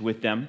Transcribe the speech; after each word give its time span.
with 0.00 0.22
them. 0.22 0.48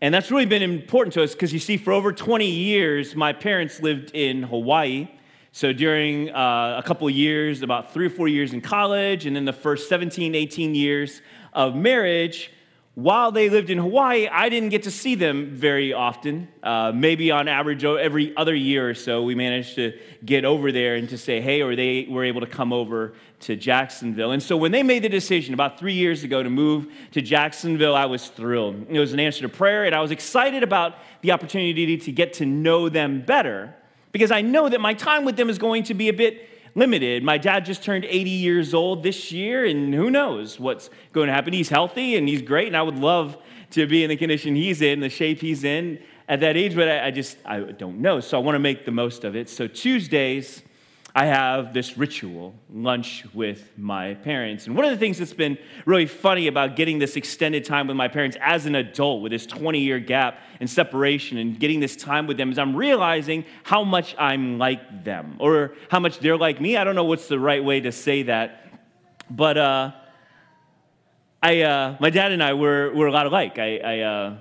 And 0.00 0.14
that's 0.14 0.30
really 0.30 0.46
been 0.46 0.62
important 0.62 1.14
to 1.14 1.22
us 1.22 1.32
because 1.32 1.52
you 1.52 1.58
see, 1.58 1.76
for 1.76 1.92
over 1.92 2.12
20 2.12 2.48
years, 2.48 3.16
my 3.16 3.32
parents 3.32 3.80
lived 3.80 4.12
in 4.14 4.44
Hawaii. 4.44 5.08
So 5.50 5.72
during 5.72 6.30
uh, 6.30 6.76
a 6.78 6.82
couple 6.86 7.10
years, 7.10 7.62
about 7.62 7.92
three 7.92 8.06
or 8.06 8.10
four 8.10 8.28
years 8.28 8.52
in 8.52 8.60
college, 8.60 9.26
and 9.26 9.34
then 9.34 9.44
the 9.44 9.52
first 9.52 9.88
17, 9.88 10.34
18 10.34 10.74
years 10.74 11.20
of 11.52 11.74
marriage, 11.74 12.52
while 12.98 13.30
they 13.30 13.48
lived 13.48 13.70
in 13.70 13.78
Hawaii, 13.78 14.26
I 14.26 14.48
didn't 14.48 14.70
get 14.70 14.82
to 14.82 14.90
see 14.90 15.14
them 15.14 15.50
very 15.54 15.92
often. 15.92 16.48
Uh, 16.64 16.90
maybe 16.92 17.30
on 17.30 17.46
average, 17.46 17.84
every 17.84 18.36
other 18.36 18.56
year 18.56 18.90
or 18.90 18.94
so, 18.94 19.22
we 19.22 19.36
managed 19.36 19.76
to 19.76 19.96
get 20.24 20.44
over 20.44 20.72
there 20.72 20.96
and 20.96 21.08
to 21.10 21.16
say 21.16 21.40
hey, 21.40 21.62
or 21.62 21.76
they 21.76 22.08
were 22.10 22.24
able 22.24 22.40
to 22.40 22.46
come 22.48 22.72
over 22.72 23.12
to 23.38 23.54
Jacksonville. 23.54 24.32
And 24.32 24.42
so 24.42 24.56
when 24.56 24.72
they 24.72 24.82
made 24.82 25.04
the 25.04 25.08
decision 25.08 25.54
about 25.54 25.78
three 25.78 25.92
years 25.92 26.24
ago 26.24 26.42
to 26.42 26.50
move 26.50 26.88
to 27.12 27.22
Jacksonville, 27.22 27.94
I 27.94 28.06
was 28.06 28.26
thrilled. 28.26 28.86
It 28.88 28.98
was 28.98 29.12
an 29.12 29.20
answer 29.20 29.42
to 29.42 29.48
prayer, 29.48 29.84
and 29.84 29.94
I 29.94 30.00
was 30.00 30.10
excited 30.10 30.64
about 30.64 30.96
the 31.20 31.30
opportunity 31.30 31.98
to 31.98 32.10
get 32.10 32.32
to 32.34 32.46
know 32.46 32.88
them 32.88 33.22
better 33.24 33.76
because 34.10 34.32
I 34.32 34.40
know 34.40 34.68
that 34.68 34.80
my 34.80 34.94
time 34.94 35.24
with 35.24 35.36
them 35.36 35.50
is 35.50 35.58
going 35.58 35.84
to 35.84 35.94
be 35.94 36.08
a 36.08 36.12
bit 36.12 36.48
limited. 36.74 37.22
My 37.22 37.38
dad 37.38 37.64
just 37.64 37.82
turned 37.82 38.04
80 38.04 38.30
years 38.30 38.74
old 38.74 39.02
this 39.02 39.32
year, 39.32 39.64
and 39.64 39.92
who 39.94 40.10
knows 40.10 40.58
what's 40.60 40.90
going 41.12 41.28
to 41.28 41.32
happen. 41.32 41.52
He's 41.52 41.68
healthy 41.68 42.16
and 42.16 42.28
he's 42.28 42.42
great, 42.42 42.68
and 42.68 42.76
I 42.76 42.82
would 42.82 42.98
love 42.98 43.36
to 43.70 43.86
be 43.86 44.02
in 44.02 44.08
the 44.08 44.16
condition 44.16 44.54
he's 44.54 44.80
in, 44.80 45.00
the 45.00 45.10
shape 45.10 45.40
he's 45.40 45.64
in 45.64 45.98
at 46.28 46.40
that 46.40 46.56
age, 46.56 46.74
but 46.74 46.88
I, 46.88 47.06
I 47.06 47.10
just 47.10 47.38
I 47.44 47.60
don't 47.60 48.00
know. 48.00 48.20
So 48.20 48.38
I 48.38 48.42
want 48.42 48.54
to 48.54 48.60
make 48.60 48.84
the 48.84 48.90
most 48.90 49.24
of 49.24 49.34
it. 49.34 49.48
So 49.48 49.66
Tuesdays, 49.66 50.62
I 51.14 51.26
have 51.26 51.72
this 51.72 51.96
ritual, 51.96 52.54
lunch 52.70 53.24
with 53.32 53.76
my 53.78 54.14
parents. 54.14 54.66
And 54.66 54.76
one 54.76 54.84
of 54.84 54.90
the 54.90 54.96
things 54.96 55.18
that's 55.18 55.32
been 55.32 55.58
really 55.86 56.06
funny 56.06 56.46
about 56.46 56.76
getting 56.76 56.98
this 56.98 57.16
extended 57.16 57.64
time 57.64 57.86
with 57.86 57.96
my 57.96 58.08
parents 58.08 58.36
as 58.40 58.66
an 58.66 58.74
adult, 58.74 59.22
with 59.22 59.32
this 59.32 59.46
20 59.46 59.80
year 59.80 59.98
gap 59.98 60.38
and 60.60 60.68
separation, 60.68 61.38
and 61.38 61.58
getting 61.58 61.80
this 61.80 61.96
time 61.96 62.26
with 62.26 62.36
them, 62.36 62.52
is 62.52 62.58
I'm 62.58 62.76
realizing 62.76 63.46
how 63.62 63.84
much 63.84 64.14
I'm 64.18 64.58
like 64.58 65.04
them, 65.04 65.36
or 65.38 65.74
how 65.90 65.98
much 65.98 66.18
they're 66.18 66.36
like 66.36 66.60
me. 66.60 66.76
I 66.76 66.84
don't 66.84 66.94
know 66.94 67.04
what's 67.04 67.26
the 67.26 67.38
right 67.38 67.64
way 67.64 67.80
to 67.80 67.90
say 67.90 68.24
that. 68.24 68.64
But 69.30 69.56
uh, 69.56 69.92
I, 71.42 71.62
uh, 71.62 71.96
my 72.00 72.10
dad 72.10 72.32
and 72.32 72.42
I 72.42 72.52
were, 72.52 72.92
were 72.94 73.06
a 73.06 73.12
lot 73.12 73.26
alike. 73.26 73.58
I, 73.58 73.78
I 73.78 74.00
uh, 74.00 74.36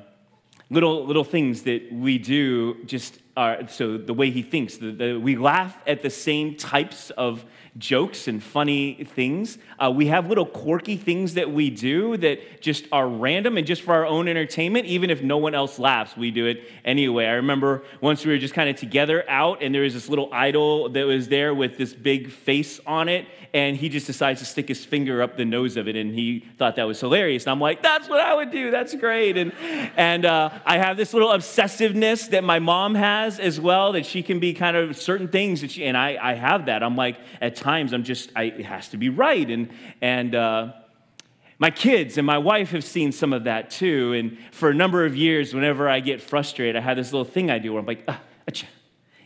little, 0.69 1.05
little 1.05 1.23
things 1.23 1.63
that 1.63 1.91
we 1.91 2.17
do 2.17 2.83
just 2.85 3.19
are, 3.37 3.67
so 3.69 3.97
the 3.97 4.13
way 4.13 4.31
he 4.31 4.41
thinks, 4.41 4.77
the, 4.77 4.91
the, 4.91 5.13
we 5.17 5.37
laugh 5.37 5.77
at 5.87 6.01
the 6.01 6.09
same 6.09 6.55
types 6.55 7.11
of 7.11 7.45
jokes 7.77 8.27
and 8.27 8.41
funny 8.41 9.03
things. 9.03 9.59
Uh, 9.79 9.91
we 9.93 10.07
have 10.07 10.27
little 10.27 10.45
quirky 10.45 10.97
things 10.97 11.35
that 11.35 11.51
we 11.51 11.69
do 11.69 12.17
that 12.17 12.59
just 12.59 12.87
are 12.91 13.07
random 13.07 13.57
and 13.57 13.67
just 13.67 13.83
for 13.83 13.93
our 13.93 14.05
own 14.05 14.27
entertainment. 14.27 14.87
Even 14.87 15.11
if 15.11 15.21
no 15.21 15.37
one 15.37 15.53
else 15.53 15.77
laughs, 15.77 16.17
we 16.17 16.31
do 16.31 16.47
it 16.47 16.63
anyway. 16.83 17.25
I 17.25 17.33
remember 17.33 17.83
once 18.01 18.25
we 18.25 18.31
were 18.31 18.39
just 18.39 18.55
kind 18.55 18.69
of 18.69 18.75
together 18.75 19.23
out, 19.29 19.61
and 19.61 19.73
there 19.75 19.83
was 19.83 19.93
this 19.93 20.09
little 20.09 20.33
idol 20.33 20.89
that 20.89 21.05
was 21.05 21.27
there 21.27 21.53
with 21.53 21.77
this 21.77 21.93
big 21.93 22.31
face 22.31 22.79
on 22.87 23.09
it, 23.09 23.27
and 23.53 23.77
he 23.77 23.89
just 23.89 24.07
decides 24.07 24.39
to 24.39 24.45
stick 24.45 24.67
his 24.67 24.83
finger 24.83 25.21
up 25.21 25.37
the 25.37 25.45
nose 25.45 25.77
of 25.77 25.87
it, 25.87 25.95
and 25.95 26.13
he 26.15 26.45
thought 26.57 26.75
that 26.77 26.87
was 26.87 26.99
hilarious. 26.99 27.43
And 27.43 27.51
I'm 27.51 27.61
like, 27.61 27.83
that's 27.83 28.09
what 28.09 28.19
I 28.19 28.33
would 28.33 28.51
do. 28.51 28.71
That's 28.71 28.95
great. 28.95 29.37
And 29.37 29.51
and 29.95 30.25
uh, 30.25 30.49
I 30.65 30.77
have 30.79 30.97
this 30.97 31.13
little 31.13 31.29
obsessiveness 31.29 32.29
that 32.31 32.43
my 32.43 32.59
mom 32.59 32.95
has 32.95 33.26
as 33.39 33.59
well, 33.59 33.91
that 33.91 34.05
she 34.05 34.23
can 34.23 34.39
be 34.39 34.53
kind 34.53 34.77
of 34.77 34.97
certain 34.97 35.27
things 35.27 35.61
that 35.61 35.71
she, 35.71 35.85
and 35.85 35.97
I 35.97 36.17
I 36.21 36.33
have 36.33 36.65
that. 36.65 36.83
I'm 36.83 36.95
like 36.95 37.17
at 37.41 37.55
times 37.55 37.93
I'm 37.93 38.03
just, 38.03 38.31
I, 38.35 38.43
it 38.43 38.65
has 38.65 38.89
to 38.89 38.97
be 38.97 39.09
right. 39.09 39.49
And, 39.49 39.69
and 40.01 40.33
uh, 40.33 40.73
my 41.59 41.69
kids 41.69 42.17
and 42.17 42.25
my 42.25 42.37
wife 42.37 42.71
have 42.71 42.83
seen 42.83 43.11
some 43.11 43.33
of 43.33 43.43
that 43.43 43.69
too. 43.69 44.13
And 44.13 44.37
for 44.51 44.69
a 44.69 44.73
number 44.73 45.05
of 45.05 45.15
years, 45.15 45.53
whenever 45.53 45.89
I 45.89 45.99
get 45.99 46.21
frustrated, 46.21 46.75
I 46.75 46.81
have 46.81 46.97
this 46.97 47.11
little 47.11 47.25
thing 47.25 47.51
I 47.51 47.59
do 47.59 47.73
where 47.73 47.81
I'm 47.81 47.85
like, 47.85 48.03
ah. 48.07 48.21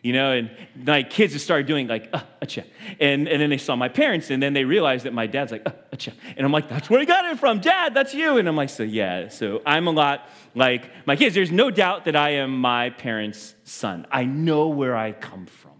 You 0.02 0.14
know, 0.14 0.32
and 0.32 0.50
my 0.76 1.04
kids 1.04 1.34
have 1.34 1.44
started 1.44 1.68
doing 1.68 1.88
like, 1.88 2.10
ah, 2.12 2.26
achha. 2.42 2.64
And, 3.00 3.28
and 3.28 3.40
then 3.40 3.52
they 3.52 3.59
saw 3.59 3.75
my 3.75 3.88
parents, 3.88 4.31
and 4.31 4.42
then 4.42 4.53
they 4.53 4.66
realized 4.66 5.06
that 5.06 5.14
my 5.14 5.28
dad's 5.28 5.52
like, 5.52 5.62
ah, 5.68 5.74
achha. 5.94 6.12
And 6.36 6.44
I'm 6.44 6.52
like, 6.52 6.68
that's 6.68 6.90
where 6.90 7.00
I 7.00 7.06
got 7.06 7.25
it 7.25 7.38
from, 7.38 7.59
Dad, 7.59 7.94
that's 7.94 8.16
you. 8.16 8.38
And 8.38 8.48
I'm 8.48 8.56
like, 8.56 8.70
so 8.70 8.81
yeah, 8.81 9.28
so 9.28 9.62
I'm 9.64 9.88
a 9.88 9.92
lot 9.92 10.28
like 10.56 10.90
my 11.06 11.16
kids. 11.16 11.36
There's 11.36 11.52
no 11.52 11.70
doubt 11.70 12.06
that 12.06 12.16
I 12.16 12.31
am 12.31 12.59
my 12.59 12.90
parents' 12.90 13.53
son. 13.64 14.08
I 14.12 14.25
know 14.25 14.70
where 14.70 14.96
I 14.96 15.12
come 15.12 15.46
from. 15.46 15.72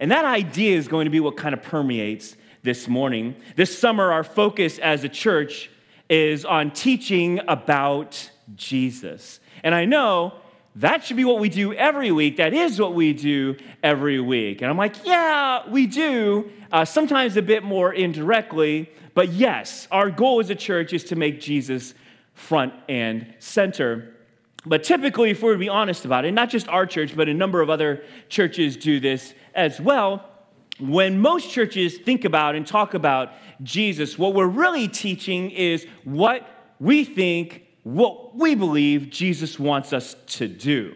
And 0.00 0.10
that 0.10 0.24
idea 0.24 0.78
is 0.78 0.88
going 0.88 1.04
to 1.04 1.10
be 1.10 1.20
what 1.20 1.36
kind 1.36 1.52
of 1.52 1.62
permeates 1.62 2.34
this 2.62 2.88
morning. 2.88 3.36
This 3.56 3.78
summer, 3.78 4.10
our 4.10 4.24
focus 4.24 4.78
as 4.78 5.04
a 5.04 5.08
church 5.10 5.70
is 6.08 6.46
on 6.46 6.70
teaching 6.70 7.40
about 7.46 8.30
Jesus. 8.54 9.38
And 9.62 9.74
I 9.74 9.84
know 9.84 10.32
that 10.80 11.04
should 11.04 11.16
be 11.16 11.24
what 11.24 11.38
we 11.40 11.48
do 11.48 11.72
every 11.72 12.10
week. 12.10 12.36
That 12.36 12.52
is 12.52 12.80
what 12.80 12.94
we 12.94 13.12
do 13.12 13.56
every 13.82 14.20
week. 14.20 14.62
And 14.62 14.70
I'm 14.70 14.76
like, 14.76 15.04
yeah, 15.04 15.68
we 15.68 15.86
do, 15.86 16.50
uh, 16.72 16.84
sometimes 16.84 17.36
a 17.36 17.42
bit 17.42 17.62
more 17.62 17.92
indirectly. 17.92 18.90
But 19.14 19.30
yes, 19.30 19.88
our 19.90 20.10
goal 20.10 20.40
as 20.40 20.50
a 20.50 20.54
church 20.54 20.92
is 20.92 21.04
to 21.04 21.16
make 21.16 21.40
Jesus 21.40 21.94
front 22.34 22.72
and 22.88 23.34
center. 23.38 24.14
But 24.64 24.84
typically, 24.84 25.30
if 25.30 25.42
we're 25.42 25.54
to 25.54 25.58
be 25.58 25.68
honest 25.68 26.04
about 26.04 26.24
it, 26.24 26.32
not 26.32 26.50
just 26.50 26.68
our 26.68 26.86
church, 26.86 27.16
but 27.16 27.28
a 27.28 27.34
number 27.34 27.60
of 27.60 27.70
other 27.70 28.02
churches 28.28 28.76
do 28.76 29.00
this, 29.00 29.34
as 29.54 29.80
well, 29.80 30.28
when 30.78 31.20
most 31.20 31.50
churches 31.50 31.98
think 31.98 32.24
about 32.24 32.54
and 32.54 32.66
talk 32.66 32.94
about 32.94 33.32
Jesus, 33.62 34.18
what 34.18 34.34
we're 34.34 34.46
really 34.46 34.88
teaching 34.88 35.50
is 35.50 35.86
what 36.04 36.46
we 36.78 37.04
think, 37.04 37.66
what 37.82 38.36
we 38.36 38.54
believe 38.54 39.10
Jesus 39.10 39.58
wants 39.58 39.92
us 39.92 40.14
to 40.26 40.48
do 40.48 40.94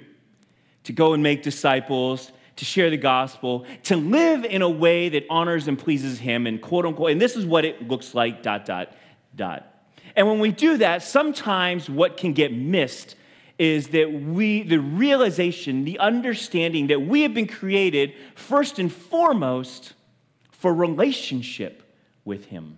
to 0.84 0.92
go 0.92 1.14
and 1.14 1.22
make 1.22 1.42
disciples, 1.42 2.30
to 2.56 2.64
share 2.64 2.90
the 2.90 2.96
gospel, 2.96 3.64
to 3.84 3.96
live 3.96 4.44
in 4.44 4.62
a 4.62 4.68
way 4.68 5.08
that 5.08 5.24
honors 5.28 5.66
and 5.66 5.78
pleases 5.78 6.18
Him, 6.18 6.46
and 6.46 6.60
quote 6.60 6.86
unquote, 6.86 7.10
and 7.10 7.20
this 7.20 7.36
is 7.36 7.44
what 7.44 7.64
it 7.64 7.88
looks 7.88 8.14
like, 8.14 8.42
dot, 8.42 8.64
dot, 8.64 8.92
dot. 9.34 9.66
And 10.14 10.28
when 10.28 10.38
we 10.38 10.52
do 10.52 10.76
that, 10.78 11.02
sometimes 11.02 11.90
what 11.90 12.16
can 12.16 12.32
get 12.34 12.52
missed 12.52 13.16
is 13.58 13.88
that 13.88 14.12
we, 14.12 14.62
the 14.62 14.78
realization, 14.78 15.84
the 15.84 15.98
understanding 15.98 16.88
that 16.88 17.00
we 17.00 17.22
have 17.22 17.34
been 17.34 17.46
created 17.46 18.12
first 18.34 18.78
and 18.78 18.92
foremost 18.92 19.94
for 20.50 20.72
relationship 20.74 21.82
with 22.24 22.46
Him. 22.46 22.76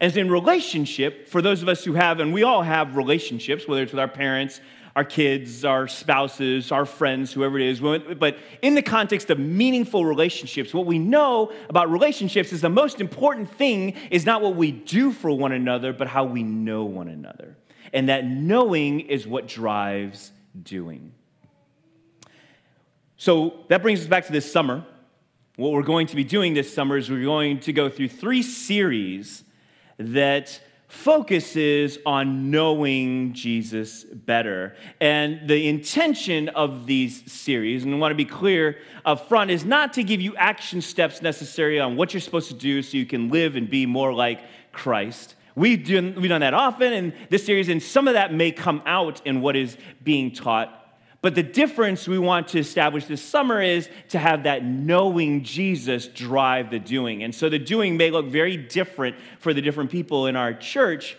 As 0.00 0.16
in 0.16 0.30
relationship, 0.30 1.28
for 1.28 1.40
those 1.40 1.62
of 1.62 1.68
us 1.68 1.84
who 1.84 1.94
have, 1.94 2.20
and 2.20 2.32
we 2.32 2.42
all 2.42 2.62
have 2.62 2.96
relationships, 2.96 3.66
whether 3.66 3.82
it's 3.82 3.92
with 3.92 4.00
our 4.00 4.08
parents, 4.08 4.60
our 4.94 5.04
kids, 5.04 5.64
our 5.64 5.88
spouses, 5.88 6.72
our 6.72 6.86
friends, 6.86 7.32
whoever 7.32 7.58
it 7.58 7.66
is. 7.66 7.80
But 7.80 8.38
in 8.62 8.74
the 8.74 8.82
context 8.82 9.30
of 9.30 9.38
meaningful 9.38 10.04
relationships, 10.04 10.72
what 10.72 10.86
we 10.86 10.98
know 10.98 11.52
about 11.68 11.90
relationships 11.90 12.52
is 12.52 12.62
the 12.62 12.70
most 12.70 13.00
important 13.00 13.50
thing 13.50 13.94
is 14.10 14.24
not 14.24 14.42
what 14.42 14.56
we 14.56 14.72
do 14.72 15.12
for 15.12 15.30
one 15.30 15.52
another, 15.52 15.92
but 15.92 16.08
how 16.08 16.24
we 16.24 16.42
know 16.42 16.84
one 16.84 17.08
another 17.08 17.56
and 17.92 18.08
that 18.08 18.26
knowing 18.26 19.00
is 19.00 19.26
what 19.26 19.48
drives 19.48 20.32
doing. 20.62 21.12
So 23.16 23.64
that 23.68 23.82
brings 23.82 24.02
us 24.02 24.06
back 24.06 24.26
to 24.26 24.32
this 24.32 24.50
summer. 24.50 24.84
What 25.56 25.72
we're 25.72 25.82
going 25.82 26.06
to 26.08 26.16
be 26.16 26.24
doing 26.24 26.52
this 26.52 26.72
summer 26.72 26.98
is 26.98 27.10
we're 27.10 27.24
going 27.24 27.60
to 27.60 27.72
go 27.72 27.88
through 27.88 28.08
three 28.10 28.42
series 28.42 29.44
that 29.98 30.60
focuses 30.88 31.98
on 32.06 32.50
knowing 32.50 33.32
Jesus 33.32 34.04
better. 34.04 34.76
And 35.00 35.48
the 35.48 35.68
intention 35.68 36.48
of 36.50 36.86
these 36.86 37.30
series, 37.30 37.84
and 37.84 37.94
I 37.94 37.98
want 37.98 38.12
to 38.12 38.16
be 38.16 38.24
clear 38.24 38.78
up 39.04 39.28
front, 39.28 39.50
is 39.50 39.64
not 39.64 39.92
to 39.94 40.04
give 40.04 40.20
you 40.20 40.36
action 40.36 40.80
steps 40.80 41.22
necessary 41.22 41.80
on 41.80 41.96
what 41.96 42.14
you're 42.14 42.20
supposed 42.20 42.48
to 42.48 42.54
do 42.54 42.82
so 42.82 42.96
you 42.96 43.06
can 43.06 43.30
live 43.30 43.56
and 43.56 43.68
be 43.68 43.84
more 43.84 44.12
like 44.12 44.40
Christ. 44.72 45.34
We've 45.54 45.86
done, 45.86 46.14
we've 46.20 46.28
done 46.28 46.42
that 46.42 46.54
often 46.54 46.92
in 46.92 47.14
this 47.30 47.44
series, 47.44 47.68
and 47.68 47.82
some 47.82 48.06
of 48.06 48.14
that 48.14 48.32
may 48.32 48.52
come 48.52 48.82
out 48.86 49.26
in 49.26 49.40
what 49.40 49.56
is 49.56 49.76
being 50.04 50.30
taught. 50.30 50.85
But 51.26 51.34
the 51.34 51.42
difference 51.42 52.06
we 52.06 52.20
want 52.20 52.46
to 52.50 52.60
establish 52.60 53.06
this 53.06 53.20
summer 53.20 53.60
is 53.60 53.88
to 54.10 54.18
have 54.20 54.44
that 54.44 54.64
knowing 54.64 55.42
Jesus 55.42 56.06
drive 56.06 56.70
the 56.70 56.78
doing. 56.78 57.24
And 57.24 57.34
so 57.34 57.48
the 57.48 57.58
doing 57.58 57.96
may 57.96 58.12
look 58.12 58.26
very 58.26 58.56
different 58.56 59.16
for 59.40 59.52
the 59.52 59.60
different 59.60 59.90
people 59.90 60.28
in 60.28 60.36
our 60.36 60.54
church 60.54 61.16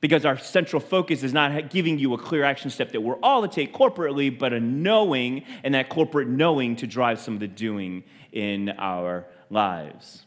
because 0.00 0.24
our 0.24 0.38
central 0.38 0.78
focus 0.78 1.24
is 1.24 1.32
not 1.32 1.68
giving 1.68 1.98
you 1.98 2.14
a 2.14 2.18
clear 2.18 2.44
action 2.44 2.70
step 2.70 2.92
that 2.92 3.00
we're 3.00 3.18
all 3.24 3.42
to 3.42 3.48
take 3.48 3.74
corporately, 3.74 4.30
but 4.30 4.52
a 4.52 4.60
knowing 4.60 5.42
and 5.64 5.74
that 5.74 5.88
corporate 5.88 6.28
knowing 6.28 6.76
to 6.76 6.86
drive 6.86 7.18
some 7.18 7.34
of 7.34 7.40
the 7.40 7.48
doing 7.48 8.04
in 8.30 8.68
our 8.78 9.26
lives. 9.50 10.26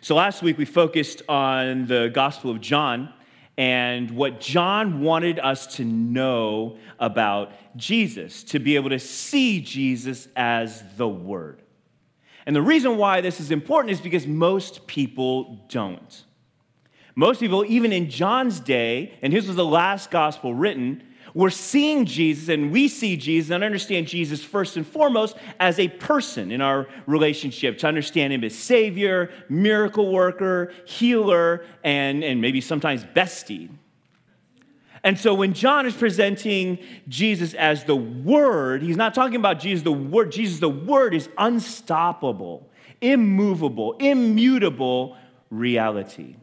So 0.00 0.16
last 0.16 0.42
week 0.42 0.58
we 0.58 0.64
focused 0.64 1.22
on 1.28 1.86
the 1.86 2.10
Gospel 2.12 2.50
of 2.50 2.60
John 2.60 3.12
and 3.56 4.10
what 4.12 4.40
John 4.40 5.00
wanted 5.00 5.38
us 5.38 5.76
to 5.76 5.84
know 5.84 6.78
about 6.98 7.52
Jesus, 7.76 8.42
to 8.44 8.58
be 8.58 8.76
able 8.76 8.90
to 8.90 8.98
see 8.98 9.60
Jesus 9.60 10.28
as 10.34 10.82
the 10.96 11.08
Word. 11.08 11.62
And 12.46 12.56
the 12.56 12.62
reason 12.62 12.96
why 12.96 13.20
this 13.20 13.38
is 13.38 13.50
important 13.50 13.92
is 13.92 14.00
because 14.00 14.26
most 14.26 14.86
people 14.86 15.66
don't. 15.68 16.24
Most 17.14 17.40
people, 17.40 17.64
even 17.66 17.92
in 17.92 18.08
John's 18.08 18.60
day, 18.60 19.18
and 19.20 19.32
his 19.32 19.46
was 19.46 19.56
the 19.56 19.64
last 19.64 20.10
gospel 20.10 20.54
written, 20.54 21.02
were 21.34 21.50
seeing 21.50 22.04
Jesus 22.04 22.48
and 22.48 22.70
we 22.72 22.88
see 22.88 23.16
Jesus 23.16 23.50
and 23.50 23.62
understand 23.62 24.06
Jesus 24.06 24.42
first 24.42 24.76
and 24.76 24.86
foremost 24.86 25.36
as 25.58 25.78
a 25.78 25.88
person 25.88 26.50
in 26.50 26.60
our 26.60 26.88
relationship, 27.06 27.78
to 27.78 27.86
understand 27.86 28.32
him 28.32 28.44
as 28.44 28.54
Savior, 28.54 29.30
miracle 29.48 30.12
worker, 30.12 30.72
healer, 30.84 31.64
and, 31.84 32.24
and 32.24 32.40
maybe 32.40 32.60
sometimes 32.60 33.04
bestie. 33.04 33.68
And 35.02 35.18
so 35.18 35.34
when 35.34 35.54
John 35.54 35.86
is 35.86 35.94
presenting 35.94 36.78
Jesus 37.08 37.54
as 37.54 37.84
the 37.84 37.96
Word, 37.96 38.82
he's 38.82 38.96
not 38.96 39.14
talking 39.14 39.36
about 39.36 39.58
Jesus 39.58 39.82
the 39.82 39.92
Word. 39.92 40.30
Jesus 40.30 40.60
the 40.60 40.68
Word 40.68 41.14
is 41.14 41.28
unstoppable, 41.38 42.68
immovable, 43.00 43.94
immutable 43.94 45.16
reality. 45.48 46.36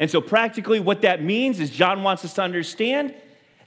And 0.00 0.10
so, 0.10 0.20
practically, 0.20 0.80
what 0.80 1.02
that 1.02 1.22
means 1.22 1.60
is 1.60 1.70
John 1.70 2.02
wants 2.02 2.24
us 2.24 2.34
to 2.34 2.42
understand 2.42 3.14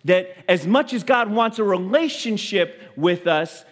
that 0.05 0.35
as 0.47 0.65
much 0.65 0.93
as 0.93 1.03
God 1.03 1.31
wants 1.31 1.59
a 1.59 1.63
relationship 1.63 2.81
with 2.95 3.27
us, 3.27 3.65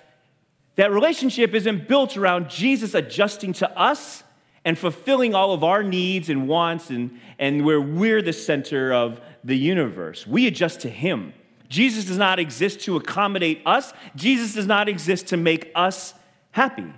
that 0.76 0.92
relationship 0.92 1.54
isn't 1.54 1.88
built 1.88 2.16
around 2.16 2.50
Jesus 2.50 2.94
adjusting 2.94 3.54
to 3.54 3.78
us 3.78 4.24
and 4.64 4.78
fulfilling 4.78 5.34
all 5.34 5.54
of 5.54 5.64
our 5.64 5.84
needs 5.84 6.30
and 6.30 6.48
wants, 6.48 6.90
and, 6.90 7.20
and 7.38 7.66
where 7.66 7.81
we're 7.81 8.22
the 8.22 8.34
center 8.34 8.94
of 8.94 9.22
the 9.44 9.58
universe. 9.58 10.28
We 10.28 10.48
adjust 10.48 10.81
to 10.81 10.90
Him. 10.90 11.34
Jesus 11.70 12.06
does 12.06 12.18
not 12.18 12.40
exist 12.40 12.82
to 12.82 12.96
accommodate 12.96 13.62
us, 13.66 13.94
Jesus 14.16 14.54
does 14.54 14.68
not 14.68 14.90
exist 14.90 15.28
to 15.28 15.38
make 15.38 15.72
us 15.75 16.14
happy. 16.52 16.94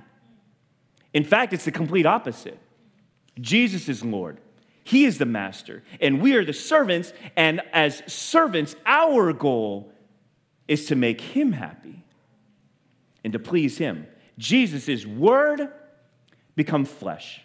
In 1.13 1.23
fact, 1.23 1.53
it's 1.53 1.65
the 1.65 1.71
complete 1.71 2.05
opposite. 2.05 2.57
Jesus 3.39 3.89
is 3.89 4.03
Lord. 4.03 4.39
He 4.83 5.05
is 5.05 5.17
the 5.17 5.25
master, 5.25 5.83
and 5.99 6.21
we 6.21 6.35
are 6.35 6.43
the 6.43 6.53
servants. 6.53 7.13
And 7.35 7.61
as 7.71 8.01
servants, 8.07 8.75
our 8.85 9.31
goal 9.31 9.93
is 10.67 10.87
to 10.87 10.95
make 10.95 11.21
him 11.21 11.51
happy 11.51 12.03
and 13.23 13.33
to 13.33 13.39
please 13.39 13.77
him. 13.77 14.07
Jesus 14.37 15.05
word 15.05 15.69
become 16.55 16.85
flesh, 16.85 17.41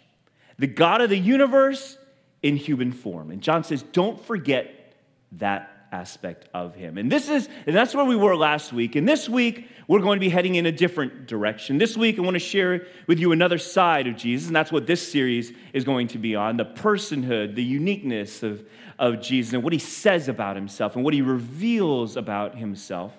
the 0.57 0.67
God 0.67 1.01
of 1.01 1.09
the 1.09 1.17
universe 1.17 1.97
in 2.41 2.55
human 2.55 2.91
form. 2.91 3.29
And 3.31 3.41
John 3.41 3.63
says, 3.63 3.83
don't 3.83 4.19
forget 4.25 4.93
that 5.33 5.76
aspect 5.91 6.47
of 6.53 6.75
him. 6.75 6.97
And 6.97 7.11
this 7.11 7.29
is, 7.29 7.47
and 7.65 7.75
that's 7.75 7.95
where 7.95 8.05
we 8.05 8.15
were 8.15 8.35
last 8.35 8.73
week. 8.73 8.95
And 8.95 9.07
this 9.07 9.27
week, 9.29 9.69
we're 9.87 9.99
going 9.99 10.19
to 10.19 10.25
be 10.25 10.29
heading 10.29 10.55
in 10.55 10.65
a 10.65 10.71
different 10.71 11.27
direction. 11.27 11.77
This 11.77 11.95
week, 11.95 12.19
I 12.19 12.21
want 12.21 12.35
to 12.35 12.39
share 12.39 12.85
with 13.07 13.19
you 13.19 13.31
another 13.31 13.57
side 13.57 14.07
of 14.07 14.15
Jesus, 14.17 14.47
and 14.47 14.55
that's 14.55 14.71
what 14.71 14.85
this 14.85 15.11
series 15.11 15.53
is 15.73 15.83
going 15.83 16.07
to 16.09 16.17
be 16.17 16.35
on 16.35 16.57
the 16.57 16.65
personhood, 16.65 17.55
the 17.55 17.63
uniqueness 17.63 18.43
of, 18.43 18.65
of 18.99 19.21
Jesus, 19.21 19.53
and 19.53 19.63
what 19.63 19.73
he 19.73 19.79
says 19.79 20.27
about 20.27 20.55
himself, 20.55 20.95
and 20.95 21.05
what 21.05 21.13
he 21.13 21.21
reveals 21.21 22.17
about 22.17 22.55
himself. 22.55 23.13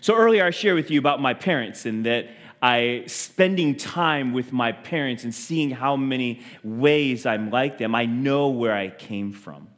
So 0.00 0.14
earlier, 0.14 0.44
I 0.44 0.50
shared 0.50 0.76
with 0.76 0.90
you 0.90 0.98
about 0.98 1.20
my 1.20 1.34
parents 1.34 1.86
and 1.86 2.06
that 2.06 2.28
I 2.60 3.04
spending 3.06 3.76
time 3.76 4.32
with 4.32 4.52
my 4.52 4.72
parents 4.72 5.24
and 5.24 5.34
seeing 5.34 5.70
how 5.70 5.96
many 5.96 6.42
ways 6.64 7.26
I'm 7.26 7.50
like 7.50 7.78
them, 7.78 7.94
I 7.94 8.06
know 8.06 8.48
where 8.48 8.74
I 8.74 8.88
came 8.88 9.32
from. 9.32 9.68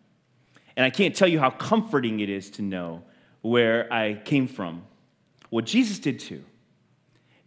And 0.77 0.85
I 0.85 0.91
can't 0.91 1.15
tell 1.15 1.29
you 1.29 1.39
how 1.39 1.51
comforting 1.51 2.21
it 2.21 2.29
is 2.29 2.51
to 2.53 2.63
know 2.63 3.03
where 3.43 3.93
I 3.93 4.15
came 4.15 4.47
from. 4.47 4.83
Well, 5.51 5.65
Jesus 5.65 5.99
did 5.99 6.21
too. 6.21 6.45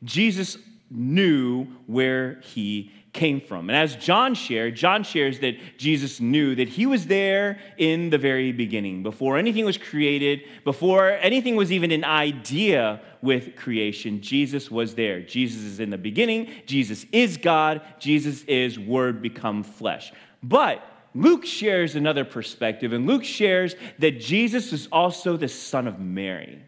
Jesus 0.03 0.57
knew 0.89 1.65
where 1.87 2.39
he 2.41 2.91
came 3.13 3.39
from. 3.39 3.69
And 3.69 3.77
as 3.77 3.95
John 3.95 4.33
shared, 4.33 4.75
John 4.75 5.03
shares 5.03 5.39
that 5.39 5.55
Jesus 5.77 6.19
knew 6.19 6.55
that 6.55 6.67
he 6.67 6.85
was 6.85 7.05
there 7.05 7.59
in 7.77 8.09
the 8.09 8.17
very 8.17 8.51
beginning, 8.51 9.03
before 9.03 9.37
anything 9.37 9.65
was 9.65 9.77
created, 9.77 10.41
before 10.63 11.11
anything 11.11 11.55
was 11.55 11.71
even 11.71 11.91
an 11.91 12.03
idea 12.03 13.01
with 13.21 13.55
creation. 13.55 14.21
Jesus 14.21 14.69
was 14.69 14.95
there. 14.95 15.21
Jesus 15.21 15.61
is 15.61 15.79
in 15.79 15.91
the 15.91 15.97
beginning. 15.97 16.49
Jesus 16.65 17.05
is 17.11 17.37
God. 17.37 17.81
Jesus 17.99 18.43
is 18.45 18.79
Word 18.79 19.21
become 19.21 19.63
flesh. 19.63 20.11
But 20.41 20.83
Luke 21.15 21.45
shares 21.45 21.95
another 21.95 22.25
perspective, 22.25 22.93
and 22.93 23.05
Luke 23.05 23.23
shares 23.23 23.75
that 23.99 24.19
Jesus 24.19 24.73
is 24.73 24.87
also 24.91 25.37
the 25.37 25.47
son 25.47 25.87
of 25.87 25.99
Mary, 25.99 26.61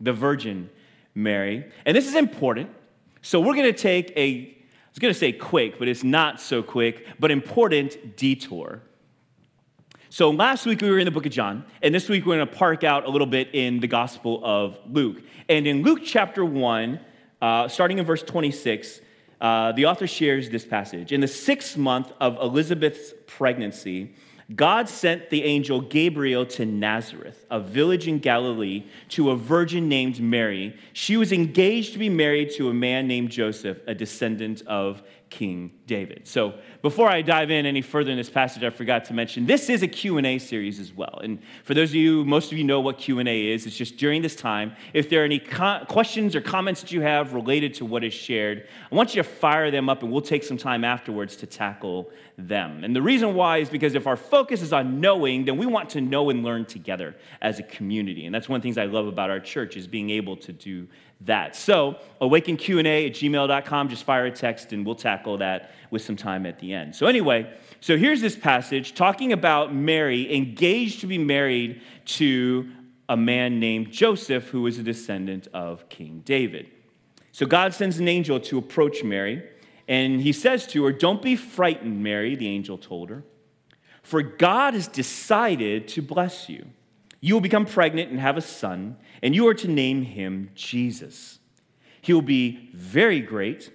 the 0.00 0.12
Virgin 0.12 0.70
Mary. 1.14 1.70
And 1.84 1.96
this 1.96 2.08
is 2.08 2.14
important. 2.14 2.70
So 3.22 3.40
we're 3.40 3.54
going 3.54 3.72
to 3.72 3.78
take 3.78 4.12
a, 4.16 4.40
I 4.40 4.56
was 4.90 4.98
going 4.98 5.12
to 5.12 5.18
say 5.18 5.32
quick, 5.32 5.78
but 5.78 5.88
it's 5.88 6.02
not 6.02 6.40
so 6.40 6.62
quick, 6.62 7.06
but 7.18 7.30
important 7.30 8.16
detour. 8.16 8.82
So 10.08 10.30
last 10.30 10.66
week 10.66 10.80
we 10.80 10.90
were 10.90 10.98
in 10.98 11.04
the 11.04 11.12
book 11.12 11.26
of 11.26 11.32
John, 11.32 11.64
and 11.82 11.94
this 11.94 12.08
week 12.08 12.26
we're 12.26 12.36
going 12.36 12.48
to 12.48 12.56
park 12.56 12.82
out 12.82 13.04
a 13.04 13.10
little 13.10 13.28
bit 13.28 13.50
in 13.52 13.78
the 13.78 13.86
Gospel 13.86 14.40
of 14.44 14.76
Luke. 14.90 15.22
And 15.48 15.68
in 15.68 15.82
Luke 15.82 16.00
chapter 16.04 16.44
1, 16.44 16.98
uh, 17.40 17.68
starting 17.68 17.98
in 17.98 18.04
verse 18.04 18.22
26, 18.24 19.00
uh, 19.40 19.72
the 19.72 19.86
author 19.86 20.06
shares 20.06 20.50
this 20.50 20.64
passage. 20.64 21.12
In 21.12 21.20
the 21.20 21.28
sixth 21.28 21.76
month 21.76 22.12
of 22.20 22.36
Elizabeth's 22.36 23.14
pregnancy, 23.26 24.14
God 24.54 24.88
sent 24.88 25.30
the 25.30 25.44
angel 25.44 25.80
Gabriel 25.80 26.44
to 26.46 26.66
Nazareth, 26.66 27.46
a 27.50 27.60
village 27.60 28.08
in 28.08 28.18
Galilee, 28.18 28.84
to 29.10 29.30
a 29.30 29.36
virgin 29.36 29.88
named 29.88 30.20
Mary. 30.20 30.76
She 30.92 31.16
was 31.16 31.32
engaged 31.32 31.92
to 31.92 32.00
be 32.00 32.08
married 32.08 32.50
to 32.56 32.68
a 32.68 32.74
man 32.74 33.06
named 33.06 33.30
Joseph, 33.30 33.78
a 33.86 33.94
descendant 33.94 34.62
of 34.66 35.02
King 35.30 35.70
David. 35.86 36.26
So 36.26 36.54
before 36.82 37.08
I 37.08 37.20
dive 37.20 37.50
in 37.50 37.66
any 37.66 37.82
further 37.82 38.10
in 38.10 38.16
this 38.16 38.30
passage, 38.30 38.64
I 38.64 38.70
forgot 38.70 39.04
to 39.06 39.14
mention 39.14 39.46
this 39.46 39.68
is 39.68 39.82
a 39.82 39.88
Q&A 39.88 40.38
series 40.38 40.78
as 40.78 40.92
well. 40.92 41.20
And 41.22 41.40
for 41.64 41.74
those 41.74 41.90
of 41.90 41.96
you, 41.96 42.24
most 42.24 42.52
of 42.52 42.58
you 42.58 42.64
know 42.64 42.80
what 42.80 42.98
Q&A 42.98 43.52
is. 43.52 43.66
It's 43.66 43.76
just 43.76 43.98
during 43.98 44.22
this 44.22 44.34
time, 44.34 44.74
if 44.94 45.10
there 45.10 45.22
are 45.22 45.24
any 45.24 45.38
co- 45.38 45.84
questions 45.88 46.34
or 46.34 46.40
comments 46.40 46.80
that 46.80 46.90
you 46.90 47.02
have 47.02 47.34
related 47.34 47.74
to 47.74 47.84
what 47.84 48.02
is 48.02 48.14
shared, 48.14 48.66
I 48.90 48.94
want 48.94 49.14
you 49.14 49.22
to 49.22 49.28
fire 49.28 49.70
them 49.70 49.88
up 49.88 50.02
and 50.02 50.10
we'll 50.10 50.22
take 50.22 50.42
some 50.42 50.56
time 50.56 50.84
afterwards 50.84 51.36
to 51.36 51.46
tackle 51.46 52.10
them. 52.38 52.82
And 52.82 52.96
the 52.96 53.02
reason 53.02 53.34
why 53.34 53.58
is 53.58 53.68
because 53.68 53.94
if 53.94 54.06
our 54.06 54.16
focus 54.16 54.62
is 54.62 54.72
on 54.72 55.00
knowing, 55.00 55.44
then 55.44 55.58
we 55.58 55.66
want 55.66 55.90
to 55.90 56.00
know 56.00 56.30
and 56.30 56.42
learn 56.42 56.64
together 56.64 57.14
as 57.42 57.58
a 57.58 57.62
community. 57.62 58.24
And 58.24 58.34
that's 58.34 58.48
one 58.48 58.56
of 58.56 58.62
the 58.62 58.66
things 58.66 58.78
I 58.78 58.86
love 58.86 59.06
about 59.06 59.28
our 59.28 59.40
church 59.40 59.76
is 59.76 59.86
being 59.86 60.10
able 60.10 60.36
to 60.38 60.52
do 60.52 60.88
that. 61.22 61.54
So, 61.54 61.96
awakenqa 62.20 63.06
at 63.06 63.12
gmail.com, 63.12 63.88
just 63.88 64.04
fire 64.04 64.26
a 64.26 64.30
text 64.30 64.72
and 64.72 64.84
we'll 64.86 64.94
tackle 64.94 65.38
that 65.38 65.70
with 65.90 66.02
some 66.02 66.16
time 66.16 66.46
at 66.46 66.58
the 66.58 66.72
end. 66.72 66.96
So, 66.96 67.06
anyway, 67.06 67.52
so 67.80 67.96
here's 67.96 68.20
this 68.20 68.36
passage 68.36 68.94
talking 68.94 69.32
about 69.32 69.74
Mary 69.74 70.34
engaged 70.34 71.00
to 71.00 71.06
be 71.06 71.18
married 71.18 71.82
to 72.06 72.70
a 73.08 73.16
man 73.16 73.60
named 73.60 73.90
Joseph, 73.90 74.48
who 74.48 74.62
was 74.62 74.78
a 74.78 74.82
descendant 74.82 75.48
of 75.52 75.88
King 75.88 76.22
David. 76.24 76.68
So, 77.32 77.44
God 77.46 77.74
sends 77.74 77.98
an 77.98 78.08
angel 78.08 78.40
to 78.40 78.58
approach 78.58 79.04
Mary, 79.04 79.42
and 79.88 80.20
he 80.20 80.32
says 80.32 80.66
to 80.68 80.84
her, 80.84 80.92
Don't 80.92 81.20
be 81.20 81.36
frightened, 81.36 82.02
Mary, 82.02 82.34
the 82.34 82.48
angel 82.48 82.78
told 82.78 83.10
her, 83.10 83.24
for 84.02 84.22
God 84.22 84.74
has 84.74 84.88
decided 84.88 85.86
to 85.88 86.02
bless 86.02 86.48
you. 86.48 86.66
You 87.20 87.34
will 87.34 87.40
become 87.40 87.66
pregnant 87.66 88.10
and 88.10 88.18
have 88.18 88.36
a 88.36 88.40
son, 88.40 88.96
and 89.22 89.34
you 89.34 89.46
are 89.48 89.54
to 89.54 89.68
name 89.68 90.02
him 90.02 90.50
Jesus. 90.54 91.38
He 92.00 92.12
will 92.12 92.22
be 92.22 92.70
very 92.72 93.20
great 93.20 93.70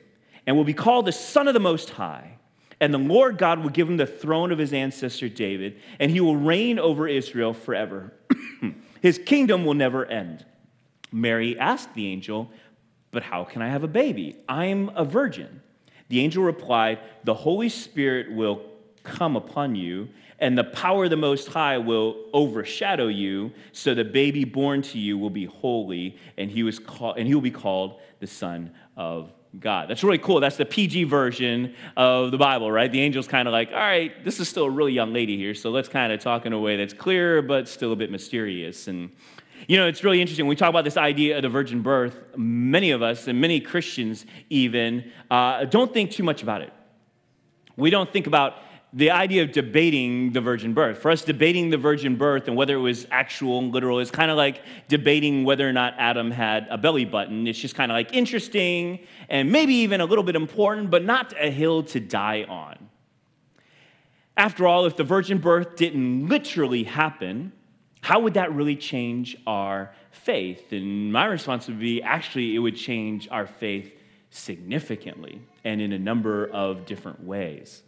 and 0.48 0.56
will 0.56 0.64
be 0.64 0.74
called 0.74 1.06
the 1.06 1.12
Son 1.12 1.48
of 1.48 1.54
the 1.54 1.60
Most 1.60 1.92
High. 1.92 2.38
And 2.80 2.94
the 2.94 2.98
Lord 3.00 3.38
God 3.38 3.60
will 3.60 3.70
give 3.70 3.90
him 3.90 3.98
the 3.98 4.06
throne 4.06 4.52
of 4.52 4.58
his 4.58 4.74
ancestor 4.74 5.30
David, 5.30 5.80
and 6.00 6.12
he 6.12 6.20
will 6.20 6.36
reign 6.36 6.78
over 6.78 7.08
Israel 7.08 7.54
forever. 7.54 8.14
his 9.02 9.18
kingdom 9.18 9.64
will 9.66 9.74
never 9.74 10.06
end. 10.06 10.46
Mary 11.12 11.58
asked 11.58 11.94
the 11.94 12.08
angel, 12.08 12.52
But 13.12 13.24
how 13.24 13.46
can 13.46 13.62
I 13.62 13.70
have 13.70 13.84
a 13.84 13.88
baby? 13.88 14.36
I'm 14.50 14.90
a 14.90 15.06
virgin. 15.06 15.62
The 16.10 16.20
angel 16.20 16.44
replied, 16.44 17.00
The 17.24 17.34
Holy 17.34 17.70
Spirit 17.70 18.32
will 18.34 18.62
come 19.06 19.36
upon 19.36 19.76
you 19.76 20.10
and 20.40 20.58
the 20.58 20.64
power 20.64 21.06
of 21.06 21.10
the 21.10 21.18
Most 21.18 21.48
High 21.48 21.78
will 21.78 22.18
overshadow 22.34 23.08
you, 23.08 23.52
so 23.72 23.94
the 23.94 24.04
baby 24.04 24.44
born 24.44 24.82
to 24.84 25.00
you 25.00 25.18
will 25.18 25.30
be 25.30 25.46
holy, 25.46 26.18
and 26.38 26.52
he, 26.52 26.64
was 26.64 26.78
called, 26.78 27.18
and 27.18 27.28
he 27.28 27.34
will 27.34 27.42
be 27.42 27.52
called 27.52 28.00
the 28.20 28.28
Son 28.28 28.72
of 28.98 29.32
God. 29.58 29.90
That's 29.90 30.04
really 30.04 30.18
cool. 30.18 30.42
That's 30.42 30.58
the 30.58 30.66
PG 30.66 31.06
version 31.06 31.74
of 31.96 32.32
the 32.32 32.38
Bible, 32.38 32.70
right? 32.70 32.92
The 32.92 33.02
angel's 33.02 33.28
kind 33.30 33.48
of 33.48 33.54
like, 33.54 33.70
all 33.70 33.78
right, 33.78 34.24
this 34.26 34.42
is 34.42 34.50
still 34.50 34.66
a 34.66 34.70
really 34.70 34.92
young 34.92 35.14
lady 35.14 35.38
here, 35.38 35.56
so 35.56 35.70
let's 35.70 35.88
kind 35.88 36.12
of 36.12 36.20
talk 36.20 36.46
in 36.46 36.52
a 36.52 36.60
way 36.60 36.76
that's 36.76 36.94
clear, 36.94 37.42
but 37.42 37.70
still 37.70 37.94
a 37.94 37.96
bit 37.96 38.12
mysterious. 38.12 38.90
And, 38.90 39.12
you 39.70 39.78
know, 39.78 39.88
it's 39.88 40.04
really 40.04 40.20
interesting. 40.20 40.46
When 40.46 40.50
we 40.50 40.58
talk 40.58 40.70
about 40.70 40.84
this 40.84 40.98
idea 40.98 41.38
of 41.38 41.44
the 41.44 41.50
virgin 41.50 41.82
birth, 41.82 42.20
many 42.36 42.92
of 42.92 43.02
us, 43.02 43.30
and 43.30 43.40
many 43.40 43.62
Christians 43.62 44.26
even, 44.50 45.10
uh, 45.32 45.64
don't 45.64 45.94
think 45.94 46.12
too 46.12 46.24
much 46.24 46.44
about 46.44 46.62
it. 46.62 46.74
We 47.78 47.90
don't 47.90 48.12
think 48.12 48.28
about 48.28 48.56
the 48.96 49.12
idea 49.12 49.44
of 49.44 49.52
debating 49.52 50.32
the 50.32 50.40
virgin 50.40 50.74
birth. 50.74 51.00
For 51.00 51.12
us, 51.12 51.22
debating 51.22 51.70
the 51.70 51.78
virgin 51.78 52.16
birth 52.16 52.48
and 52.48 52.56
whether 52.56 52.76
it 52.76 52.80
was 52.80 53.06
actual 53.12 53.60
and 53.60 53.74
literal 53.74 54.00
is 54.00 54.10
kind 54.10 54.32
of 54.32 54.38
like 54.38 54.62
debating 54.88 55.44
whether 55.44 55.68
or 55.68 55.74
not 55.74 55.96
Adam 55.98 56.32
had 56.32 56.66
a 56.70 56.78
belly 56.78 57.04
button. 57.04 57.46
It's 57.46 57.60
just 57.60 57.76
kind 57.76 57.92
of 57.92 57.96
like 57.96 58.14
interesting 58.14 59.00
and 59.28 59.52
maybe 59.52 59.74
even 59.76 60.00
a 60.00 60.06
little 60.06 60.24
bit 60.24 60.38
important, 60.38 60.92
but 60.92 61.04
not 61.04 61.34
a 61.38 61.52
hill 61.52 61.84
to 61.84 62.00
die 62.00 62.46
on. 62.48 62.90
After 64.38 64.66
all, 64.66 64.86
if 64.86 64.96
the 64.96 65.04
virgin 65.04 65.40
birth 65.40 65.76
didn't 65.76 66.30
literally 66.30 66.86
happen, 66.86 67.52
how 68.00 68.22
would 68.22 68.36
that 68.36 68.54
really 68.54 68.78
change 68.78 69.36
our 69.46 69.94
faith? 70.12 70.72
And 70.72 71.12
my 71.12 71.26
response 71.26 71.68
would 71.68 71.80
be 71.80 72.02
actually, 72.02 72.56
it 72.56 72.60
would 72.60 72.78
change 72.78 73.28
our 73.30 73.46
faith 73.46 73.92
significantly 74.30 75.42
and 75.66 75.82
in 75.82 75.92
a 75.92 76.00
number 76.00 76.48
of 76.48 76.86
different 76.86 77.22
ways. 77.26 77.82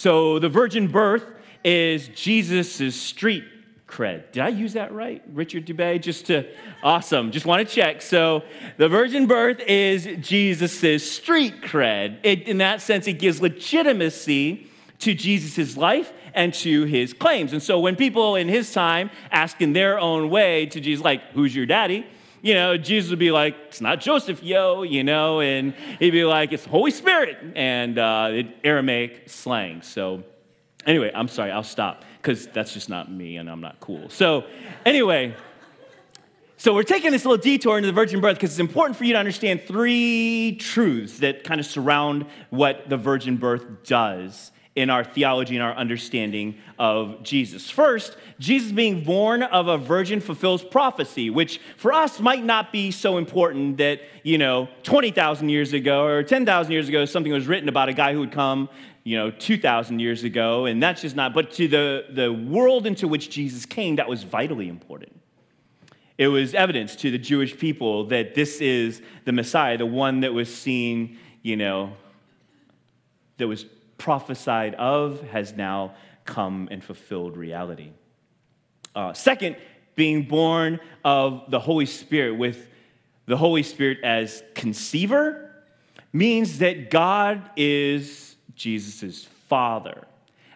So, 0.00 0.38
the 0.38 0.48
virgin 0.48 0.86
birth 0.86 1.24
is 1.64 2.06
Jesus' 2.14 2.94
street 2.94 3.42
cred. 3.88 4.30
Did 4.30 4.44
I 4.44 4.48
use 4.48 4.74
that 4.74 4.92
right, 4.92 5.24
Richard 5.26 5.66
Dubay? 5.66 6.00
Just 6.00 6.26
to, 6.26 6.46
awesome, 6.84 7.32
just 7.32 7.44
want 7.44 7.68
to 7.68 7.74
check. 7.74 8.00
So, 8.00 8.44
the 8.76 8.88
virgin 8.88 9.26
birth 9.26 9.58
is 9.58 10.06
Jesus' 10.20 11.10
street 11.10 11.62
cred. 11.62 12.18
It, 12.22 12.42
in 12.46 12.58
that 12.58 12.80
sense, 12.80 13.08
it 13.08 13.14
gives 13.14 13.42
legitimacy 13.42 14.70
to 15.00 15.14
Jesus' 15.14 15.76
life 15.76 16.12
and 16.32 16.54
to 16.54 16.84
his 16.84 17.12
claims. 17.12 17.52
And 17.52 17.60
so, 17.60 17.80
when 17.80 17.96
people 17.96 18.36
in 18.36 18.46
his 18.46 18.72
time 18.72 19.10
ask 19.32 19.60
in 19.60 19.72
their 19.72 19.98
own 19.98 20.30
way 20.30 20.66
to 20.66 20.80
Jesus, 20.80 21.04
like, 21.04 21.32
who's 21.32 21.56
your 21.56 21.66
daddy? 21.66 22.06
You 22.40 22.54
know, 22.54 22.76
Jesus 22.76 23.10
would 23.10 23.18
be 23.18 23.30
like, 23.32 23.56
it's 23.66 23.80
not 23.80 24.00
Joseph, 24.00 24.42
yo, 24.42 24.82
you 24.82 25.02
know, 25.02 25.40
and 25.40 25.74
he'd 25.98 26.10
be 26.10 26.24
like, 26.24 26.52
it's 26.52 26.64
Holy 26.64 26.92
Spirit, 26.92 27.36
and 27.56 27.98
uh, 27.98 28.42
Aramaic 28.62 29.28
slang. 29.28 29.82
So, 29.82 30.22
anyway, 30.86 31.10
I'm 31.14 31.28
sorry, 31.28 31.50
I'll 31.50 31.64
stop 31.64 32.04
because 32.22 32.46
that's 32.48 32.72
just 32.72 32.88
not 32.88 33.10
me 33.10 33.38
and 33.38 33.50
I'm 33.50 33.60
not 33.60 33.80
cool. 33.80 34.08
So, 34.08 34.44
anyway, 34.86 35.34
so 36.56 36.74
we're 36.74 36.84
taking 36.84 37.10
this 37.10 37.24
little 37.24 37.42
detour 37.42 37.76
into 37.76 37.86
the 37.86 37.92
virgin 37.92 38.20
birth 38.20 38.36
because 38.36 38.50
it's 38.50 38.60
important 38.60 38.96
for 38.96 39.04
you 39.04 39.14
to 39.14 39.18
understand 39.18 39.62
three 39.62 40.56
truths 40.60 41.18
that 41.18 41.44
kind 41.44 41.60
of 41.60 41.66
surround 41.66 42.26
what 42.50 42.88
the 42.88 42.96
virgin 42.96 43.36
birth 43.36 43.64
does 43.84 44.52
in 44.78 44.90
our 44.90 45.02
theology 45.02 45.56
and 45.56 45.62
our 45.62 45.74
understanding 45.74 46.56
of 46.78 47.20
Jesus. 47.24 47.68
First, 47.68 48.16
Jesus 48.38 48.70
being 48.70 49.02
born 49.02 49.42
of 49.42 49.66
a 49.66 49.76
virgin 49.76 50.20
fulfills 50.20 50.62
prophecy, 50.62 51.30
which 51.30 51.60
for 51.76 51.92
us 51.92 52.20
might 52.20 52.44
not 52.44 52.70
be 52.70 52.92
so 52.92 53.18
important 53.18 53.78
that, 53.78 54.00
you 54.22 54.38
know, 54.38 54.68
20,000 54.84 55.48
years 55.48 55.72
ago 55.72 56.04
or 56.04 56.22
10,000 56.22 56.70
years 56.70 56.88
ago, 56.88 57.04
something 57.04 57.32
was 57.32 57.48
written 57.48 57.68
about 57.68 57.88
a 57.88 57.92
guy 57.92 58.12
who 58.12 58.20
would 58.20 58.30
come, 58.30 58.68
you 59.02 59.16
know, 59.16 59.32
2,000 59.32 59.98
years 59.98 60.22
ago, 60.22 60.66
and 60.66 60.80
that's 60.80 61.02
just 61.02 61.16
not, 61.16 61.34
but 61.34 61.50
to 61.54 61.66
the, 61.66 62.04
the 62.10 62.32
world 62.32 62.86
into 62.86 63.08
which 63.08 63.30
Jesus 63.30 63.66
came, 63.66 63.96
that 63.96 64.08
was 64.08 64.22
vitally 64.22 64.68
important. 64.68 65.20
It 66.18 66.28
was 66.28 66.54
evidence 66.54 66.94
to 66.96 67.10
the 67.10 67.18
Jewish 67.18 67.58
people 67.58 68.04
that 68.06 68.36
this 68.36 68.60
is 68.60 69.02
the 69.24 69.32
Messiah, 69.32 69.76
the 69.76 69.86
one 69.86 70.20
that 70.20 70.32
was 70.32 70.54
seen, 70.54 71.18
you 71.42 71.56
know, 71.56 71.94
that 73.38 73.48
was 73.48 73.66
prophesied 73.98 74.74
of 74.76 75.20
has 75.28 75.52
now 75.54 75.94
come 76.24 76.68
and 76.70 76.82
fulfilled 76.82 77.36
reality. 77.36 77.90
Uh, 78.94 79.12
second, 79.12 79.56
being 79.94 80.22
born 80.22 80.80
of 81.04 81.50
the 81.50 81.60
Holy 81.60 81.86
Spirit 81.86 82.38
with 82.38 82.68
the 83.26 83.36
Holy 83.36 83.62
Spirit 83.62 83.98
as 84.02 84.42
conceiver 84.54 85.50
means 86.12 86.58
that 86.58 86.90
God 86.90 87.50
is 87.56 88.36
Jesus' 88.54 89.24
father. 89.48 90.06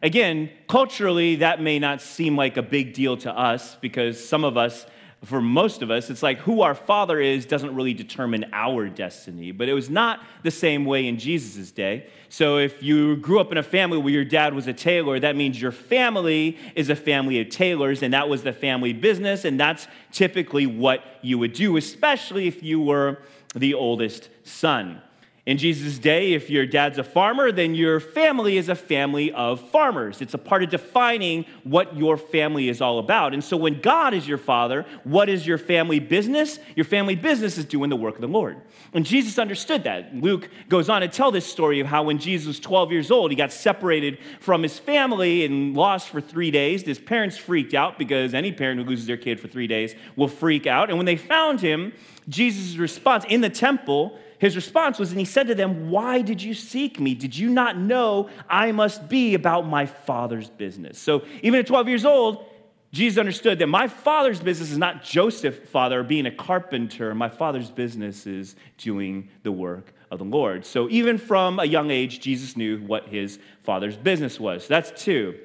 Again, 0.02 0.50
culturally, 0.68 1.36
that 1.36 1.60
may 1.60 1.78
not 1.78 2.00
seem 2.00 2.36
like 2.36 2.56
a 2.56 2.62
big 2.62 2.92
deal 2.92 3.16
to 3.18 3.30
us 3.30 3.76
because 3.80 4.22
some 4.26 4.44
of 4.44 4.56
us 4.56 4.86
for 5.24 5.40
most 5.40 5.82
of 5.82 5.90
us, 5.90 6.10
it's 6.10 6.22
like 6.22 6.38
who 6.38 6.62
our 6.62 6.74
father 6.74 7.20
is 7.20 7.46
doesn't 7.46 7.74
really 7.74 7.94
determine 7.94 8.46
our 8.52 8.88
destiny. 8.88 9.52
But 9.52 9.68
it 9.68 9.72
was 9.72 9.88
not 9.88 10.20
the 10.42 10.50
same 10.50 10.84
way 10.84 11.06
in 11.06 11.16
Jesus' 11.16 11.70
day. 11.70 12.08
So 12.28 12.58
if 12.58 12.82
you 12.82 13.16
grew 13.16 13.38
up 13.38 13.52
in 13.52 13.58
a 13.58 13.62
family 13.62 13.98
where 13.98 14.12
your 14.12 14.24
dad 14.24 14.52
was 14.52 14.66
a 14.66 14.72
tailor, 14.72 15.20
that 15.20 15.36
means 15.36 15.62
your 15.62 15.70
family 15.70 16.58
is 16.74 16.90
a 16.90 16.96
family 16.96 17.40
of 17.40 17.50
tailors, 17.50 18.02
and 18.02 18.12
that 18.14 18.28
was 18.28 18.42
the 18.42 18.52
family 18.52 18.92
business, 18.92 19.44
and 19.44 19.60
that's 19.60 19.86
typically 20.10 20.66
what 20.66 21.04
you 21.22 21.38
would 21.38 21.52
do, 21.52 21.76
especially 21.76 22.48
if 22.48 22.62
you 22.62 22.80
were 22.80 23.18
the 23.54 23.74
oldest 23.74 24.28
son. 24.42 25.02
In 25.44 25.58
Jesus' 25.58 25.98
day, 25.98 26.34
if 26.34 26.48
your 26.50 26.66
dad's 26.66 26.98
a 26.98 27.02
farmer, 27.02 27.50
then 27.50 27.74
your 27.74 27.98
family 27.98 28.58
is 28.58 28.68
a 28.68 28.76
family 28.76 29.32
of 29.32 29.60
farmers. 29.70 30.22
It's 30.22 30.34
a 30.34 30.38
part 30.38 30.62
of 30.62 30.70
defining 30.70 31.46
what 31.64 31.96
your 31.96 32.16
family 32.16 32.68
is 32.68 32.80
all 32.80 33.00
about. 33.00 33.34
And 33.34 33.42
so 33.42 33.56
when 33.56 33.80
God 33.80 34.14
is 34.14 34.28
your 34.28 34.38
father, 34.38 34.86
what 35.02 35.28
is 35.28 35.44
your 35.44 35.58
family 35.58 35.98
business? 35.98 36.60
Your 36.76 36.84
family 36.84 37.16
business 37.16 37.58
is 37.58 37.64
doing 37.64 37.90
the 37.90 37.96
work 37.96 38.14
of 38.14 38.20
the 38.20 38.28
Lord. 38.28 38.60
And 38.92 39.04
Jesus 39.04 39.36
understood 39.36 39.82
that. 39.82 40.14
Luke 40.14 40.48
goes 40.68 40.88
on 40.88 41.00
to 41.00 41.08
tell 41.08 41.32
this 41.32 41.46
story 41.46 41.80
of 41.80 41.88
how 41.88 42.04
when 42.04 42.18
Jesus 42.18 42.46
was 42.46 42.60
12 42.60 42.92
years 42.92 43.10
old, 43.10 43.32
he 43.32 43.36
got 43.36 43.52
separated 43.52 44.18
from 44.38 44.62
his 44.62 44.78
family 44.78 45.44
and 45.44 45.74
lost 45.74 46.10
for 46.10 46.20
three 46.20 46.52
days. 46.52 46.82
His 46.82 47.00
parents 47.00 47.36
freaked 47.36 47.74
out 47.74 47.98
because 47.98 48.32
any 48.32 48.52
parent 48.52 48.80
who 48.80 48.86
loses 48.86 49.06
their 49.06 49.16
kid 49.16 49.40
for 49.40 49.48
three 49.48 49.66
days 49.66 49.96
will 50.14 50.28
freak 50.28 50.68
out. 50.68 50.88
And 50.88 50.98
when 50.98 51.06
they 51.06 51.16
found 51.16 51.60
him, 51.60 51.94
Jesus' 52.28 52.76
response 52.76 53.24
in 53.28 53.40
the 53.40 53.50
temple, 53.50 54.16
his 54.42 54.56
response 54.56 54.98
was, 54.98 55.10
and 55.10 55.20
he 55.20 55.24
said 55.24 55.46
to 55.46 55.54
them, 55.54 55.88
Why 55.88 56.20
did 56.20 56.42
you 56.42 56.52
seek 56.52 56.98
me? 56.98 57.14
Did 57.14 57.38
you 57.38 57.48
not 57.48 57.78
know 57.78 58.28
I 58.50 58.72
must 58.72 59.08
be 59.08 59.34
about 59.34 59.68
my 59.68 59.86
father's 59.86 60.50
business? 60.50 60.98
So 60.98 61.22
even 61.44 61.60
at 61.60 61.68
12 61.68 61.86
years 61.86 62.04
old, 62.04 62.44
Jesus 62.90 63.20
understood 63.20 63.60
that 63.60 63.68
my 63.68 63.86
father's 63.86 64.40
business 64.40 64.72
is 64.72 64.78
not 64.78 65.04
Joseph's 65.04 65.70
father 65.70 66.02
being 66.02 66.26
a 66.26 66.32
carpenter. 66.32 67.14
My 67.14 67.28
father's 67.28 67.70
business 67.70 68.26
is 68.26 68.56
doing 68.78 69.28
the 69.44 69.52
work 69.52 69.94
of 70.10 70.18
the 70.18 70.24
Lord. 70.24 70.66
So 70.66 70.90
even 70.90 71.18
from 71.18 71.60
a 71.60 71.64
young 71.64 71.92
age, 71.92 72.18
Jesus 72.18 72.56
knew 72.56 72.80
what 72.80 73.06
his 73.06 73.38
father's 73.62 73.96
business 73.96 74.40
was. 74.40 74.64
So 74.64 74.74
That's 74.74 75.04
two. 75.04 75.38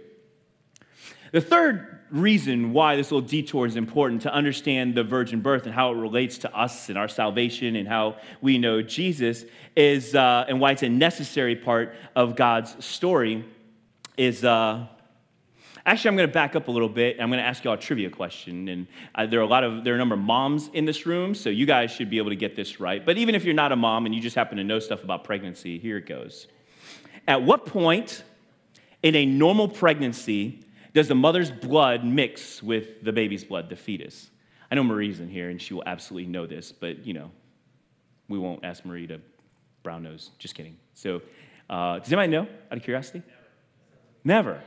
The 1.32 1.42
third 1.42 1.97
reason 2.12 2.74
why 2.74 2.96
this 2.96 3.12
little 3.12 3.28
detour 3.28 3.66
is 3.66 3.76
important 3.76 4.22
to 4.24 4.34
understand 4.34 4.96
the 4.96 5.04
virgin 5.04 5.42
birth 5.42 5.66
and 5.66 5.74
how 5.74 5.92
it 5.92 5.96
relates 5.96 6.38
to 6.40 6.56
us 6.58 6.90
and 6.90 6.98
our 6.98 7.08
salvation 7.08 7.76
and 7.76 7.88
how 7.88 8.18
we 8.42 8.58
know 8.58 8.82
Jesus 8.82 9.46
is, 9.76 10.16
uh, 10.16 10.46
and 10.48 10.60
why 10.60 10.72
it's 10.72 10.84
a 10.84 10.90
necessary 10.90 11.56
part 11.56 11.96
of 12.16 12.36
God's 12.36 12.84
story 12.84 13.46
is. 14.18 14.44
Uh, 14.44 14.88
actually, 15.86 16.10
I'm 16.10 16.16
going 16.18 16.30
to 16.30 16.34
back 16.34 16.56
up 16.56 16.68
a 16.68 16.72
little 16.72 16.90
bit. 16.90 17.20
I'm 17.20 17.30
going 17.30 17.40
to 17.42 17.46
ask 17.46 17.64
you 17.64 17.70
all 17.70 17.78
a 17.78 17.80
trivia 17.80 18.10
question. 18.10 18.68
And 18.68 18.88
uh, 19.16 19.26
there 19.26 19.40
are 19.40 19.44
a 19.44 19.48
lot 19.48 19.64
of 19.64 19.84
there 19.84 19.94
are 19.94 19.96
a 19.96 20.00
number 20.00 20.16
of 20.16 20.22
moms 20.22 20.70
in 20.74 20.86
this 20.86 21.06
room, 21.06 21.34
so 21.34 21.50
you 21.50 21.66
guys 21.66 21.92
should 21.92 22.10
be 22.10 22.18
able 22.18 22.30
to 22.30 22.36
get 22.36 22.56
this 22.56 22.80
right. 22.80 23.04
But 23.06 23.18
even 23.18 23.36
if 23.36 23.44
you're 23.44 23.54
not 23.54 23.72
a 23.72 23.76
mom 23.76 24.06
and 24.06 24.14
you 24.14 24.22
just 24.22 24.36
happen 24.36 24.58
to 24.58 24.64
know 24.64 24.80
stuff 24.80 25.04
about 25.04 25.24
pregnancy, 25.24 25.80
here 25.80 25.98
it 25.98 26.06
goes. 26.06 26.48
At 27.28 27.44
what 27.44 27.66
point 27.66 28.24
in 29.04 29.16
a 29.16 29.26
normal 29.26 29.68
pregnancy 29.68 30.64
does 30.98 31.08
the 31.08 31.13
mother's 31.13 31.51
blood 31.51 32.04
mix 32.04 32.63
with 32.63 33.04
the 33.04 33.12
baby's 33.12 33.44
blood, 33.44 33.70
the 33.70 33.75
fetus? 33.75 34.32
I 34.72 34.74
know 34.74 34.84
Marie's 34.84 35.20
in 35.20 35.30
here 35.30 35.51
and 35.51 35.62
she 35.62 35.75
will 35.75 35.84
absolutely 35.86 36.27
know 36.27 36.48
this, 36.48 36.72
but 36.72 37.06
you 37.06 37.13
know, 37.13 37.30
we 38.27 38.39
won't 38.39 38.66
ask 38.66 38.84
Marie 38.84 39.06
to 39.06 39.22
brown 39.84 40.01
nose. 40.01 40.32
Just 40.39 40.56
kidding. 40.56 40.75
So, 40.96 41.22
uh, 41.70 42.00
does 42.00 42.12
anybody 42.12 42.32
know 42.32 42.48
out 42.72 42.77
of 42.80 42.82
curiosity? 42.82 43.22
Never. 44.24 44.54
Never. 44.54 44.63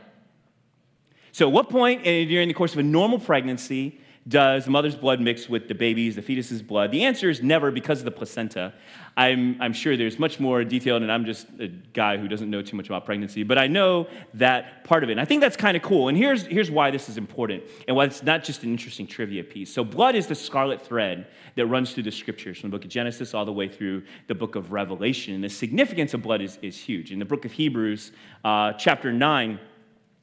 So, 1.33 1.49
at 1.49 1.53
what 1.53 1.69
point 1.69 2.05
during 2.05 2.47
the 2.47 2.55
course 2.55 2.75
of 2.75 2.79
a 2.79 2.85
normal 2.85 3.19
pregnancy 3.19 4.01
does 4.29 4.67
the 4.67 4.71
mother's 4.71 4.95
blood 4.95 5.21
mix 5.21 5.49
with 5.49 5.67
the 5.67 5.75
baby's, 5.75 6.15
the 6.15 6.23
fetus's 6.23 6.61
blood? 6.61 6.91
The 6.91 7.05
answer 7.05 7.31
is 7.31 7.43
never 7.43 7.71
because 7.71 8.01
of 8.01 8.05
the 8.05 8.11
placenta. 8.11 8.75
I'm, 9.17 9.61
I'm 9.61 9.73
sure 9.73 9.97
there's 9.97 10.19
much 10.19 10.39
more 10.39 10.63
detailed, 10.63 11.03
and 11.03 11.11
I'm 11.11 11.25
just 11.25 11.47
a 11.59 11.69
guy 11.69 12.19
who 12.19 12.29
doesn't 12.29 12.49
know 12.49 12.61
too 12.61 12.77
much 12.77 12.87
about 12.87 13.07
pregnancy, 13.07 13.43
but 13.43 13.57
I 13.57 13.67
know 13.67 14.09
that 14.35 14.85
part 14.85 15.03
of 15.03 15.09
it. 15.09 15.13
And 15.13 15.21
I 15.21 15.25
think 15.25 15.41
that's 15.41 15.57
kind 15.57 15.77
of 15.77 15.83
cool. 15.83 16.09
And 16.09 16.19
here's, 16.19 16.45
here's 16.47 16.71
why 16.71 16.91
this 16.91 17.09
is 17.09 17.17
important 17.17 17.65
and 17.89 17.97
why 17.97 18.05
it's 18.05 18.23
not 18.23 18.45
just 18.45 18.63
an 18.63 18.71
interesting 18.71 19.07
trivia 19.07 19.43
piece. 19.43 19.73
So, 19.73 19.85
blood 19.85 20.15
is 20.15 20.27
the 20.27 20.35
scarlet 20.35 20.83
thread 20.83 21.27
that 21.57 21.67
runs 21.67 21.93
through 21.93 22.05
the 22.05 22.13
scriptures 22.13 22.59
from 22.61 22.71
the 22.71 22.77
book 22.77 22.85
of 22.85 22.91
Genesis 22.91 23.33
all 23.35 23.45
the 23.45 23.53
way 23.53 23.69
through 23.69 24.03
the 24.27 24.35
book 24.35 24.55
of 24.55 24.71
Revelation. 24.71 25.35
And 25.35 25.43
the 25.43 25.49
significance 25.49 26.15
of 26.15 26.23
blood 26.23 26.43
is, 26.43 26.59
is 26.63 26.79
huge. 26.79 27.11
In 27.11 27.19
the 27.19 27.25
book 27.25 27.45
of 27.45 27.53
Hebrews, 27.53 28.13
uh, 28.45 28.75
chapter 28.75 29.13
9, 29.13 29.59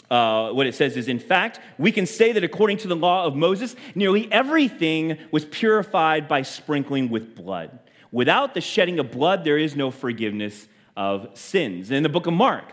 uh, 0.09 0.51
what 0.51 0.67
it 0.67 0.75
says 0.75 0.95
is, 0.95 1.07
in 1.07 1.19
fact, 1.19 1.59
we 1.77 1.91
can 1.91 2.05
say 2.05 2.31
that 2.31 2.43
according 2.43 2.77
to 2.77 2.87
the 2.87 2.95
law 2.95 3.25
of 3.25 3.35
Moses, 3.35 3.75
nearly 3.93 4.31
everything 4.31 5.17
was 5.31 5.45
purified 5.45 6.27
by 6.27 6.41
sprinkling 6.41 7.09
with 7.09 7.35
blood. 7.35 7.79
Without 8.11 8.53
the 8.53 8.61
shedding 8.61 8.99
of 8.99 9.11
blood, 9.11 9.43
there 9.43 9.57
is 9.57 9.75
no 9.75 9.91
forgiveness 9.91 10.67
of 10.95 11.37
sins. 11.37 11.91
In 11.91 12.03
the 12.03 12.09
book 12.09 12.25
of 12.25 12.33
Mark, 12.33 12.71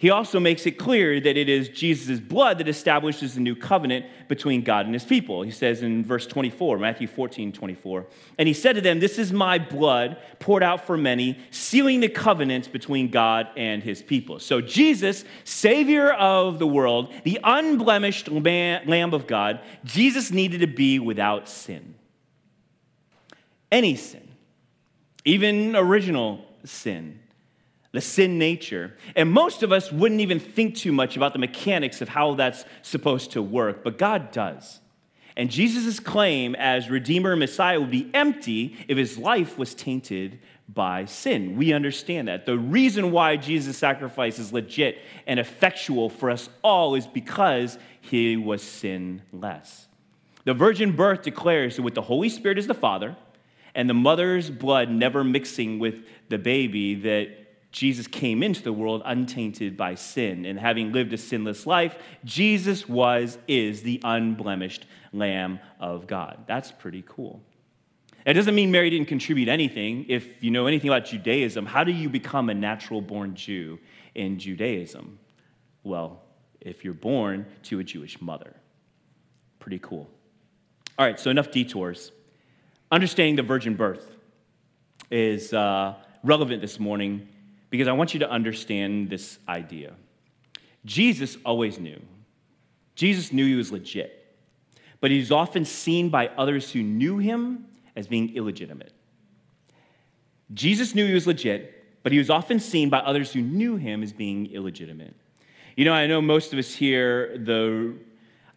he 0.00 0.10
also 0.10 0.38
makes 0.38 0.64
it 0.64 0.78
clear 0.78 1.20
that 1.20 1.36
it 1.36 1.48
is 1.48 1.68
Jesus' 1.68 2.20
blood 2.20 2.58
that 2.58 2.68
establishes 2.68 3.34
the 3.34 3.40
new 3.40 3.56
covenant 3.56 4.06
between 4.28 4.62
God 4.62 4.86
and 4.86 4.94
his 4.94 5.04
people. 5.04 5.42
He 5.42 5.50
says 5.50 5.82
in 5.82 6.04
verse 6.04 6.24
24, 6.24 6.78
Matthew 6.78 7.08
14, 7.08 7.50
24, 7.50 8.06
and 8.38 8.46
he 8.46 8.54
said 8.54 8.76
to 8.76 8.80
them, 8.80 9.00
This 9.00 9.18
is 9.18 9.32
my 9.32 9.58
blood 9.58 10.16
poured 10.38 10.62
out 10.62 10.86
for 10.86 10.96
many, 10.96 11.36
sealing 11.50 11.98
the 11.98 12.08
covenants 12.08 12.68
between 12.68 13.10
God 13.10 13.48
and 13.56 13.82
his 13.82 14.00
people. 14.00 14.38
So 14.38 14.60
Jesus, 14.60 15.24
Savior 15.42 16.12
of 16.12 16.60
the 16.60 16.66
world, 16.66 17.12
the 17.24 17.40
unblemished 17.42 18.28
Lamb 18.28 19.12
of 19.12 19.26
God, 19.26 19.60
Jesus 19.84 20.30
needed 20.30 20.60
to 20.60 20.68
be 20.68 21.00
without 21.00 21.48
sin. 21.48 21.96
Any 23.72 23.96
sin, 23.96 24.28
even 25.24 25.74
original 25.74 26.44
sin 26.64 27.18
the 27.98 28.02
sin 28.02 28.38
nature. 28.38 28.94
And 29.16 29.28
most 29.28 29.64
of 29.64 29.72
us 29.72 29.90
wouldn't 29.90 30.20
even 30.20 30.38
think 30.38 30.76
too 30.76 30.92
much 30.92 31.16
about 31.16 31.32
the 31.32 31.40
mechanics 31.40 32.00
of 32.00 32.08
how 32.08 32.34
that's 32.34 32.64
supposed 32.82 33.32
to 33.32 33.42
work, 33.42 33.82
but 33.82 33.98
God 33.98 34.30
does. 34.30 34.78
And 35.36 35.50
Jesus' 35.50 35.98
claim 35.98 36.54
as 36.54 36.88
Redeemer 36.88 37.32
and 37.32 37.40
Messiah 37.40 37.80
would 37.80 37.90
be 37.90 38.08
empty 38.14 38.76
if 38.86 38.96
his 38.96 39.18
life 39.18 39.58
was 39.58 39.74
tainted 39.74 40.38
by 40.68 41.06
sin. 41.06 41.56
We 41.56 41.72
understand 41.72 42.28
that. 42.28 42.46
The 42.46 42.56
reason 42.56 43.10
why 43.10 43.36
Jesus' 43.36 43.76
sacrifice 43.76 44.38
is 44.38 44.52
legit 44.52 44.98
and 45.26 45.40
effectual 45.40 46.08
for 46.08 46.30
us 46.30 46.48
all 46.62 46.94
is 46.94 47.04
because 47.04 47.80
he 48.00 48.36
was 48.36 48.62
sinless. 48.62 49.88
The 50.44 50.54
virgin 50.54 50.94
birth 50.94 51.22
declares 51.22 51.74
that 51.74 51.82
with 51.82 51.96
the 51.96 52.02
Holy 52.02 52.28
Spirit 52.28 52.58
as 52.58 52.68
the 52.68 52.74
Father 52.74 53.16
and 53.74 53.90
the 53.90 53.94
mother's 53.94 54.50
blood 54.50 54.88
never 54.88 55.24
mixing 55.24 55.80
with 55.80 56.04
the 56.28 56.38
baby, 56.38 56.94
that 56.94 57.47
Jesus 57.70 58.06
came 58.06 58.42
into 58.42 58.62
the 58.62 58.72
world 58.72 59.02
untainted 59.04 59.76
by 59.76 59.94
sin. 59.94 60.46
And 60.46 60.58
having 60.58 60.92
lived 60.92 61.12
a 61.12 61.18
sinless 61.18 61.66
life, 61.66 61.96
Jesus 62.24 62.88
was, 62.88 63.38
is 63.46 63.82
the 63.82 64.00
unblemished 64.04 64.86
Lamb 65.12 65.60
of 65.78 66.06
God. 66.06 66.44
That's 66.46 66.72
pretty 66.72 67.04
cool. 67.06 67.42
It 68.24 68.34
doesn't 68.34 68.54
mean 68.54 68.70
Mary 68.70 68.90
didn't 68.90 69.08
contribute 69.08 69.48
anything. 69.48 70.06
If 70.08 70.42
you 70.42 70.50
know 70.50 70.66
anything 70.66 70.90
about 70.90 71.06
Judaism, 71.06 71.66
how 71.66 71.84
do 71.84 71.92
you 71.92 72.08
become 72.08 72.50
a 72.50 72.54
natural 72.54 73.00
born 73.00 73.34
Jew 73.34 73.78
in 74.14 74.38
Judaism? 74.38 75.18
Well, 75.82 76.22
if 76.60 76.84
you're 76.84 76.94
born 76.94 77.46
to 77.64 77.78
a 77.78 77.84
Jewish 77.84 78.20
mother. 78.20 78.54
Pretty 79.60 79.78
cool. 79.78 80.08
All 80.98 81.06
right, 81.06 81.18
so 81.18 81.30
enough 81.30 81.50
detours. 81.50 82.12
Understanding 82.90 83.36
the 83.36 83.42
virgin 83.42 83.74
birth 83.76 84.16
is 85.10 85.52
uh, 85.52 85.94
relevant 86.24 86.60
this 86.60 86.78
morning 86.80 87.28
because 87.70 87.88
I 87.88 87.92
want 87.92 88.14
you 88.14 88.20
to 88.20 88.30
understand 88.30 89.10
this 89.10 89.38
idea. 89.48 89.94
Jesus 90.84 91.36
always 91.44 91.78
knew. 91.78 92.00
Jesus 92.94 93.32
knew 93.32 93.46
he 93.46 93.54
was 93.54 93.70
legit, 93.70 94.34
but 95.00 95.10
he 95.10 95.18
was 95.18 95.30
often 95.30 95.64
seen 95.64 96.08
by 96.08 96.28
others 96.28 96.72
who 96.72 96.82
knew 96.82 97.18
him 97.18 97.66
as 97.94 98.06
being 98.06 98.34
illegitimate. 98.34 98.92
Jesus 100.54 100.94
knew 100.94 101.06
he 101.06 101.14
was 101.14 101.26
legit, 101.26 102.02
but 102.02 102.12
he 102.12 102.18
was 102.18 102.30
often 102.30 102.58
seen 102.58 102.88
by 102.88 102.98
others 103.00 103.32
who 103.32 103.40
knew 103.42 103.76
him 103.76 104.02
as 104.02 104.12
being 104.12 104.50
illegitimate. 104.52 105.14
You 105.76 105.84
know, 105.84 105.92
I 105.92 106.06
know 106.06 106.20
most 106.20 106.52
of 106.52 106.58
us 106.58 106.74
here, 106.74 107.38
the 107.38 107.94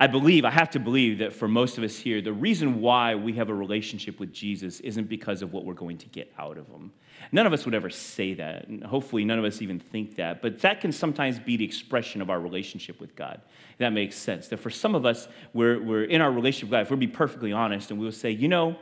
I 0.02 0.08
believe, 0.08 0.46
I 0.46 0.50
have 0.50 0.72
to 0.72 0.80
believe 0.80 1.20
that 1.20 1.32
for 1.32 1.48
most 1.48 1.78
of 1.78 1.84
us 1.84 1.96
here, 1.96 2.24
the 2.24 2.34
reason 2.34 2.82
why 2.82 3.14
we 3.14 3.34
have 3.34 3.50
a 3.50 3.54
relationship 3.54 4.20
with 4.20 4.34
Jesus 4.34 4.80
isn't 4.80 5.08
because 5.08 5.44
of 5.44 5.54
what 5.54 5.64
we're 5.64 5.76
going 5.76 6.00
to 6.00 6.08
get 6.08 6.34
out 6.40 6.58
of 6.58 6.68
him. 6.70 6.92
None 7.32 7.46
of 7.46 7.54
us 7.54 7.66
would 7.66 7.76
ever 7.76 7.92
say 7.92 8.34
that, 8.34 8.68
and 8.68 8.84
hopefully 8.84 9.24
none 9.24 9.38
of 9.38 9.46
us 9.46 9.62
even 9.62 9.80
think 9.80 10.16
that, 10.16 10.42
but 10.42 10.60
that 10.62 10.82
can 10.82 10.92
sometimes 10.92 11.38
be 11.38 11.56
the 11.56 11.64
expression 11.64 12.20
of 12.20 12.32
our 12.32 12.40
relationship 12.40 13.00
with 13.00 13.16
God. 13.16 13.42
That 13.78 13.94
makes 13.94 14.16
sense. 14.16 14.48
That 14.48 14.58
for 14.58 14.72
some 14.72 14.96
of 14.96 15.06
us, 15.06 15.28
we're, 15.54 15.80
we're 15.80 16.06
in 16.06 16.20
our 16.20 16.32
relationship 16.32 16.70
with 16.70 16.72
God, 16.72 16.82
if 16.82 16.90
we'll 16.90 16.98
be 16.98 17.06
perfectly 17.06 17.52
honest, 17.52 17.92
and 17.92 18.00
we'll 18.00 18.12
say, 18.12 18.32
you 18.32 18.48
know, 18.48 18.78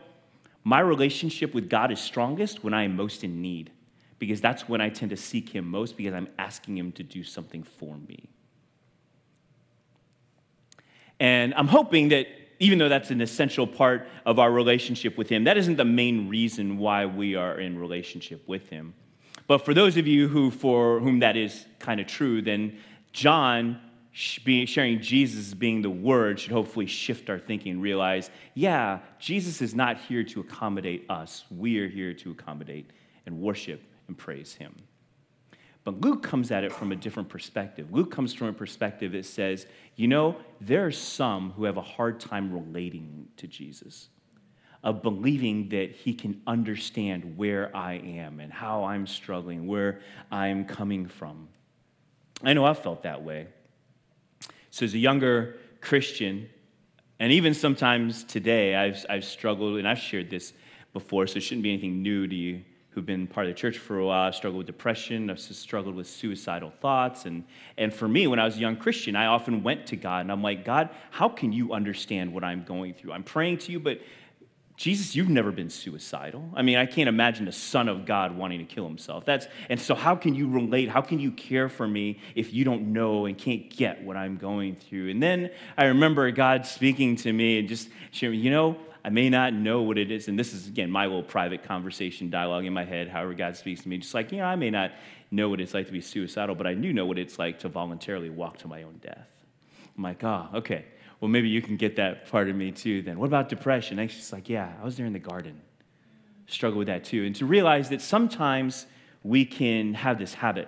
my 0.64 0.80
relationship 0.80 1.54
with 1.54 1.70
God 1.70 1.92
is 1.92 2.00
strongest 2.00 2.64
when 2.64 2.74
I 2.74 2.84
am 2.84 2.96
most 2.96 3.26
in 3.26 3.42
need, 3.42 3.72
because 4.20 4.40
that's 4.40 4.70
when 4.70 4.80
I 4.80 4.88
tend 4.88 5.10
to 5.10 5.18
seek 5.18 5.50
Him 5.50 5.70
most, 5.70 5.98
because 5.98 6.14
I'm 6.14 6.30
asking 6.38 6.78
Him 6.78 6.94
to 6.94 7.04
do 7.04 7.26
something 7.26 7.64
for 7.64 7.98
me. 7.98 8.30
And 11.20 11.54
I'm 11.56 11.68
hoping 11.68 12.10
that 12.10 12.28
even 12.60 12.78
though 12.78 12.90
that's 12.90 13.10
an 13.10 13.22
essential 13.22 13.66
part 13.66 14.08
of 14.26 14.38
our 14.38 14.52
relationship 14.52 15.18
with 15.18 15.30
Him, 15.30 15.46
that 15.46 15.58
isn't 15.58 15.78
the 15.78 15.86
main 15.86 16.28
reason 16.30 16.78
why 16.78 17.06
we 17.06 17.36
are 17.36 17.60
in 17.60 17.80
relationship 17.80 18.48
with 18.48 18.70
Him. 18.70 18.94
But 19.48 19.66
for 19.66 19.74
those 19.74 19.98
of 19.98 20.06
you 20.08 20.28
who, 20.28 20.52
for 20.52 21.00
whom 21.00 21.20
that 21.20 21.36
is 21.36 21.66
kind 21.80 22.00
of 22.00 22.08
true, 22.08 22.42
then 22.42 22.78
John 23.14 23.82
sharing 24.12 25.02
Jesus 25.02 25.54
being 25.54 25.82
the 25.82 25.90
Word 25.90 26.40
should 26.40 26.52
hopefully 26.52 26.86
shift 26.86 27.30
our 27.30 27.40
thinking 27.40 27.74
and 27.74 27.82
realize, 27.82 28.30
yeah, 28.54 29.00
Jesus 29.20 29.62
is 29.62 29.74
not 29.74 29.98
here 29.98 30.24
to 30.24 30.42
accommodate 30.42 31.10
us. 31.10 31.46
We 31.50 31.80
are 31.80 31.88
here 31.88 32.14
to 32.14 32.32
accommodate 32.32 32.90
and 33.26 33.40
worship 33.40 33.82
and 34.08 34.18
praise 34.18 34.56
Him. 34.56 34.76
But 35.84 36.02
Luke 36.02 36.24
comes 36.24 36.52
at 36.52 36.64
it 36.64 36.72
from 36.72 36.92
a 36.92 36.96
different 36.96 37.30
perspective. 37.30 37.92
Luke 37.92 38.12
comes 38.12 38.34
from 38.34 38.48
a 38.48 38.54
perspective 38.54 39.14
that 39.14 39.26
says, 39.26 39.66
you 39.96 40.08
know, 40.08 40.36
there 40.60 40.86
are 40.86 40.92
some 40.92 41.52
who 41.52 41.64
have 41.64 41.78
a 41.78 41.82
hard 41.82 42.20
time 42.20 42.52
relating 42.52 43.28
to 43.38 43.48
Jesus, 43.48 44.10
of 44.84 45.02
believing 45.02 45.70
that 45.70 45.92
he 45.92 46.14
can 46.14 46.42
understand 46.46 47.38
where 47.38 47.76
I 47.76 47.94
am 47.94 48.40
and 48.40 48.52
how 48.52 48.84
I'm 48.84 49.08
struggling, 49.08 49.68
where 49.68 50.02
I'm 50.32 50.66
coming 50.66 51.08
from. 51.08 51.48
I 52.44 52.54
know 52.54 52.66
I've 52.66 52.80
felt 52.80 53.04
that 53.04 53.24
way. 53.24 53.48
So, 54.72 54.86
as 54.86 54.94
a 54.94 55.00
younger 55.00 55.58
Christian, 55.82 56.50
and 57.20 57.32
even 57.34 57.54
sometimes 57.54 58.24
today, 58.24 58.76
I've, 58.76 59.06
I've 59.10 59.26
struggled, 59.26 59.78
and 59.78 59.88
I've 59.88 60.00
shared 60.00 60.30
this 60.30 60.54
before, 60.94 61.28
so 61.28 61.38
it 61.38 61.42
shouldn't 61.42 61.64
be 61.64 61.74
anything 61.74 62.02
new 62.02 62.28
to 62.28 62.36
you 62.36 62.64
who've 63.00 63.06
been 63.06 63.28
part 63.28 63.48
of 63.48 63.54
the 63.54 63.58
church 63.58 63.78
for 63.78 63.98
a 63.98 64.06
while. 64.06 64.28
I've 64.28 64.36
struggled 64.36 64.58
with 64.58 64.68
depression. 64.68 65.30
I've 65.30 65.40
struggled 65.40 65.96
with 65.96 66.06
suicidal 66.06 66.74
thoughts. 66.82 67.26
And, 67.26 67.46
and 67.78 67.94
for 67.94 68.10
me, 68.10 68.28
when 68.28 68.40
I 68.40 68.46
was 68.46 68.58
a 68.58 68.60
young 68.60 68.76
Christian, 68.76 69.16
I 69.16 69.28
often 69.28 69.64
went 69.64 69.88
to 69.88 69.96
God 69.96 70.20
and 70.20 70.32
I'm 70.32 70.44
like, 70.44 70.66
God, 70.66 70.90
how 71.12 71.30
can 71.30 71.54
you 71.54 71.72
understand 71.72 72.34
what 72.34 72.44
I'm 72.44 72.66
going 72.66 72.94
through? 72.94 73.14
I'm 73.14 73.24
praying 73.24 73.60
to 73.60 73.72
you, 73.72 73.80
but 73.80 74.02
Jesus, 74.76 75.16
you've 75.16 75.30
never 75.30 75.52
been 75.52 75.70
suicidal. 75.70 76.50
I 76.54 76.62
mean, 76.62 76.78
I 76.78 76.86
can't 76.86 77.08
imagine 77.08 77.48
a 77.48 77.54
son 77.54 77.88
of 77.88 78.06
God 78.06 78.38
wanting 78.38 78.60
to 78.60 78.66
kill 78.66 78.86
himself. 78.86 79.24
That's 79.24 79.48
and 79.70 79.80
so 79.80 79.96
how 79.96 80.16
can 80.16 80.36
you 80.36 80.50
relate? 80.50 80.90
How 80.90 81.02
can 81.02 81.20
you 81.20 81.32
care 81.32 81.70
for 81.70 81.88
me 81.88 82.20
if 82.36 82.54
you 82.54 82.66
don't 82.66 82.92
know 82.94 83.26
and 83.26 83.38
can't 83.38 83.70
get 83.70 84.04
what 84.04 84.18
I'm 84.18 84.38
going 84.38 84.76
through? 84.76 85.10
And 85.10 85.24
then 85.24 85.52
I 85.78 85.86
remember 85.86 86.30
God 86.32 86.66
speaking 86.66 87.16
to 87.18 87.32
me 87.32 87.60
and 87.60 87.68
just 87.68 87.90
sharing, 88.12 88.40
you 88.40 88.52
know, 88.52 88.78
I 89.04 89.10
may 89.10 89.30
not 89.30 89.54
know 89.54 89.82
what 89.82 89.98
it 89.98 90.12
is. 90.12 90.28
And 90.28 90.38
this 90.38 90.54
is, 90.54 90.68
again, 90.68 90.92
my 90.92 91.06
little 91.06 91.24
private 91.24 91.64
conversation 91.64 92.30
dialogue 92.30 92.66
in 92.66 92.74
my 92.74 92.84
head, 92.84 93.08
however 93.08 93.34
God 93.34 93.56
speaks 93.56 93.82
to 93.84 93.90
me. 93.90 93.98
Just 93.98 94.14
like, 94.14 94.32
you 94.32 94.40
know, 94.40 94.46
I 94.46 94.56
may 94.56 94.70
not 94.70 94.92
know 95.32 95.50
what 95.50 95.62
it's 95.62 95.74
like 95.74 95.86
to 95.88 95.92
be 95.92 96.02
suicidal, 96.02 96.56
but 96.56 96.68
I 96.68 96.74
do 96.74 96.92
know 96.92 97.06
what 97.06 97.18
it's 97.18 97.40
like 97.40 97.60
to 97.60 97.70
voluntarily 97.70 98.30
walk 98.30 98.58
to 98.60 98.68
my 98.68 98.84
own 98.84 99.00
death. 99.02 99.28
I'm 99.98 100.04
like, 100.04 100.24
oh, 100.24 100.48
okay. 100.56 100.86
Well, 101.20 101.30
maybe 101.30 101.50
you 101.50 101.62
can 101.62 101.78
get 101.78 101.98
that 101.98 102.30
part 102.30 102.50
of 102.50 102.56
me 102.56 102.72
too 102.72 103.02
then. 103.02 103.20
What 103.20 103.28
about 103.28 103.50
depression? 103.50 104.00
And 104.00 104.10
she's 104.10 104.32
like, 104.32 104.50
yeah, 104.50 104.74
I 104.82 104.86
was 104.86 104.98
there 104.98 105.06
in 105.06 105.14
the 105.14 105.20
garden. 105.20 105.62
Struggle 106.48 106.80
with 106.80 106.88
that 106.88 107.04
too. 107.04 107.26
And 107.26 107.36
to 107.36 107.46
realize 107.46 107.90
that 107.90 108.02
sometimes 108.02 108.86
we 109.24 109.46
can 109.46 109.94
have 109.94 110.18
this 110.18 110.34
habit 110.34 110.68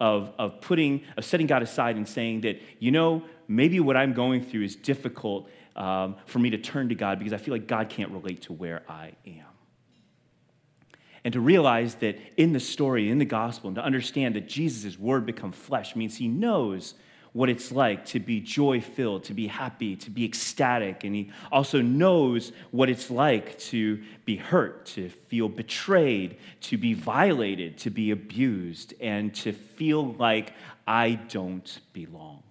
of, 0.00 0.32
of 0.38 0.60
putting, 0.60 1.02
of 1.16 1.24
setting 1.24 1.46
God 1.46 1.62
aside 1.62 1.96
and 1.96 2.08
saying 2.08 2.40
that, 2.40 2.60
you 2.80 2.90
know, 2.90 3.22
maybe 3.46 3.78
what 3.78 3.96
I'm 3.96 4.12
going 4.12 4.44
through 4.44 4.64
is 4.64 4.74
difficult 4.74 5.48
um, 5.76 6.16
for 6.26 6.38
me 6.38 6.50
to 6.50 6.58
turn 6.58 6.88
to 6.88 6.94
God 6.94 7.18
because 7.18 7.32
I 7.32 7.38
feel 7.38 7.52
like 7.52 7.66
God 7.66 7.88
can't 7.88 8.10
relate 8.10 8.42
to 8.42 8.52
where 8.52 8.82
I 8.88 9.12
am. 9.26 9.46
And 11.24 11.32
to 11.34 11.40
realize 11.40 11.96
that 11.96 12.18
in 12.36 12.52
the 12.52 12.60
story, 12.60 13.08
in 13.08 13.18
the 13.18 13.24
gospel, 13.24 13.68
and 13.68 13.76
to 13.76 13.84
understand 13.84 14.34
that 14.34 14.48
Jesus' 14.48 14.98
word 14.98 15.24
become 15.24 15.52
flesh 15.52 15.94
means 15.94 16.16
he 16.16 16.28
knows 16.28 16.94
what 17.32 17.48
it's 17.48 17.72
like 17.72 18.04
to 18.04 18.20
be 18.20 18.40
joy 18.40 18.80
filled, 18.80 19.24
to 19.24 19.34
be 19.34 19.46
happy, 19.46 19.96
to 19.96 20.10
be 20.10 20.24
ecstatic. 20.24 21.04
And 21.04 21.14
he 21.14 21.32
also 21.50 21.80
knows 21.80 22.52
what 22.72 22.90
it's 22.90 23.10
like 23.10 23.58
to 23.60 24.02
be 24.24 24.36
hurt, 24.36 24.86
to 24.86 25.08
feel 25.08 25.48
betrayed, 25.48 26.36
to 26.62 26.76
be 26.76 26.92
violated, 26.92 27.78
to 27.78 27.90
be 27.90 28.10
abused, 28.10 28.92
and 29.00 29.34
to 29.36 29.52
feel 29.52 30.12
like 30.14 30.52
I 30.86 31.14
don't 31.14 31.80
belong. 31.92 32.42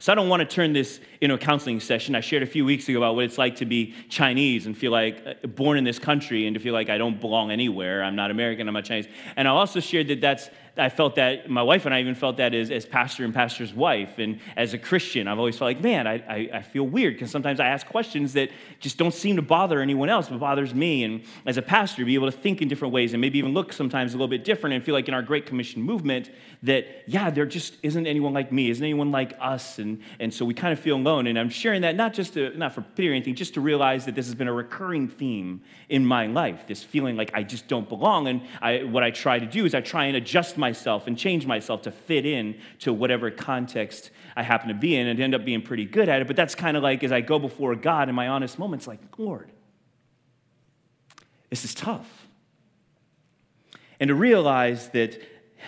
So 0.00 0.12
I 0.12 0.14
don't 0.14 0.28
want 0.28 0.40
to 0.40 0.46
turn 0.46 0.72
this 0.72 1.00
into 1.20 1.34
a 1.34 1.38
counseling 1.38 1.80
session. 1.80 2.14
I 2.14 2.20
shared 2.20 2.44
a 2.44 2.46
few 2.46 2.64
weeks 2.64 2.88
ago 2.88 2.98
about 2.98 3.16
what 3.16 3.24
it's 3.24 3.36
like 3.36 3.56
to 3.56 3.64
be 3.64 3.94
Chinese 4.08 4.66
and 4.66 4.78
feel 4.78 4.92
like 4.92 5.24
uh, 5.26 5.46
born 5.48 5.76
in 5.76 5.82
this 5.82 5.98
country 5.98 6.46
and 6.46 6.54
to 6.54 6.60
feel 6.60 6.72
like 6.72 6.88
I 6.88 6.98
don't 6.98 7.20
belong 7.20 7.50
anywhere. 7.50 8.04
I'm 8.04 8.14
not 8.14 8.30
American, 8.30 8.68
I'm 8.68 8.74
not 8.74 8.84
Chinese. 8.84 9.08
And 9.34 9.48
I 9.48 9.50
also 9.50 9.80
shared 9.80 10.06
that 10.08 10.20
that's 10.20 10.50
I 10.78 10.88
felt 10.88 11.16
that, 11.16 11.50
my 11.50 11.62
wife 11.62 11.86
and 11.86 11.94
I 11.94 12.00
even 12.00 12.14
felt 12.14 12.36
that 12.36 12.54
as, 12.54 12.70
as 12.70 12.86
pastor 12.86 13.24
and 13.24 13.34
pastor's 13.34 13.74
wife. 13.74 14.18
And 14.18 14.38
as 14.56 14.74
a 14.74 14.78
Christian, 14.78 15.26
I've 15.26 15.38
always 15.38 15.58
felt 15.58 15.68
like, 15.68 15.82
man, 15.82 16.06
I, 16.06 16.14
I, 16.14 16.50
I 16.54 16.62
feel 16.62 16.84
weird 16.84 17.14
because 17.14 17.30
sometimes 17.30 17.58
I 17.58 17.66
ask 17.66 17.86
questions 17.86 18.34
that 18.34 18.50
just 18.78 18.96
don't 18.96 19.12
seem 19.12 19.36
to 19.36 19.42
bother 19.42 19.80
anyone 19.80 20.08
else, 20.08 20.28
but 20.28 20.38
bothers 20.38 20.72
me. 20.74 21.02
And 21.02 21.22
as 21.46 21.56
a 21.56 21.62
pastor, 21.62 22.04
be 22.04 22.14
able 22.14 22.30
to 22.30 22.36
think 22.36 22.62
in 22.62 22.68
different 22.68 22.94
ways 22.94 23.12
and 23.12 23.20
maybe 23.20 23.38
even 23.38 23.54
look 23.54 23.72
sometimes 23.72 24.14
a 24.14 24.16
little 24.16 24.28
bit 24.28 24.44
different 24.44 24.74
and 24.74 24.84
feel 24.84 24.94
like 24.94 25.08
in 25.08 25.14
our 25.14 25.22
Great 25.22 25.46
Commission 25.46 25.82
movement 25.82 26.30
that, 26.62 27.02
yeah, 27.06 27.30
there 27.30 27.46
just 27.46 27.76
isn't 27.82 28.06
anyone 28.06 28.32
like 28.32 28.52
me, 28.52 28.70
isn't 28.70 28.84
anyone 28.84 29.10
like 29.10 29.34
us. 29.40 29.78
And, 29.78 30.00
and 30.20 30.32
so 30.32 30.44
we 30.44 30.54
kind 30.54 30.72
of 30.72 30.78
feel 30.78 30.96
alone. 30.96 31.26
And 31.26 31.38
I'm 31.38 31.50
sharing 31.50 31.82
that 31.82 31.96
not 31.96 32.14
just 32.14 32.34
to, 32.34 32.56
not 32.56 32.72
for 32.74 32.82
pity 32.82 33.08
or 33.08 33.12
anything, 33.12 33.34
just 33.34 33.54
to 33.54 33.60
realize 33.60 34.04
that 34.06 34.14
this 34.14 34.26
has 34.26 34.34
been 34.34 34.48
a 34.48 34.52
recurring 34.52 35.08
theme 35.08 35.62
in 35.88 36.06
my 36.06 36.26
life, 36.26 36.66
this 36.66 36.82
feeling 36.82 37.16
like 37.16 37.32
I 37.34 37.42
just 37.42 37.66
don't 37.68 37.88
belong. 37.88 38.28
And 38.28 38.42
I, 38.62 38.84
what 38.84 39.02
I 39.02 39.10
try 39.10 39.38
to 39.38 39.46
do 39.46 39.64
is 39.64 39.74
I 39.74 39.80
try 39.80 40.06
and 40.06 40.16
adjust 40.16 40.56
myself 40.68 41.06
and 41.06 41.16
change 41.16 41.46
myself 41.46 41.82
to 41.82 41.90
fit 41.90 42.26
in 42.26 42.58
to 42.80 42.92
whatever 42.92 43.30
context 43.30 44.10
I 44.36 44.42
happen 44.42 44.68
to 44.68 44.74
be 44.74 44.96
in 44.96 45.06
and 45.06 45.18
end 45.18 45.34
up 45.34 45.44
being 45.44 45.62
pretty 45.62 45.86
good 45.86 46.08
at 46.08 46.20
it. 46.20 46.26
But 46.26 46.36
that's 46.36 46.54
kind 46.54 46.76
of 46.76 46.82
like 46.82 47.02
as 47.02 47.12
I 47.12 47.20
go 47.22 47.38
before 47.38 47.74
God 47.74 48.08
in 48.08 48.14
my 48.14 48.28
honest 48.28 48.58
moments, 48.58 48.86
like, 48.86 49.00
Lord, 49.16 49.50
this 51.50 51.64
is 51.64 51.74
tough. 51.74 52.26
And 53.98 54.08
to 54.08 54.14
realize 54.14 54.90
that, 54.90 55.20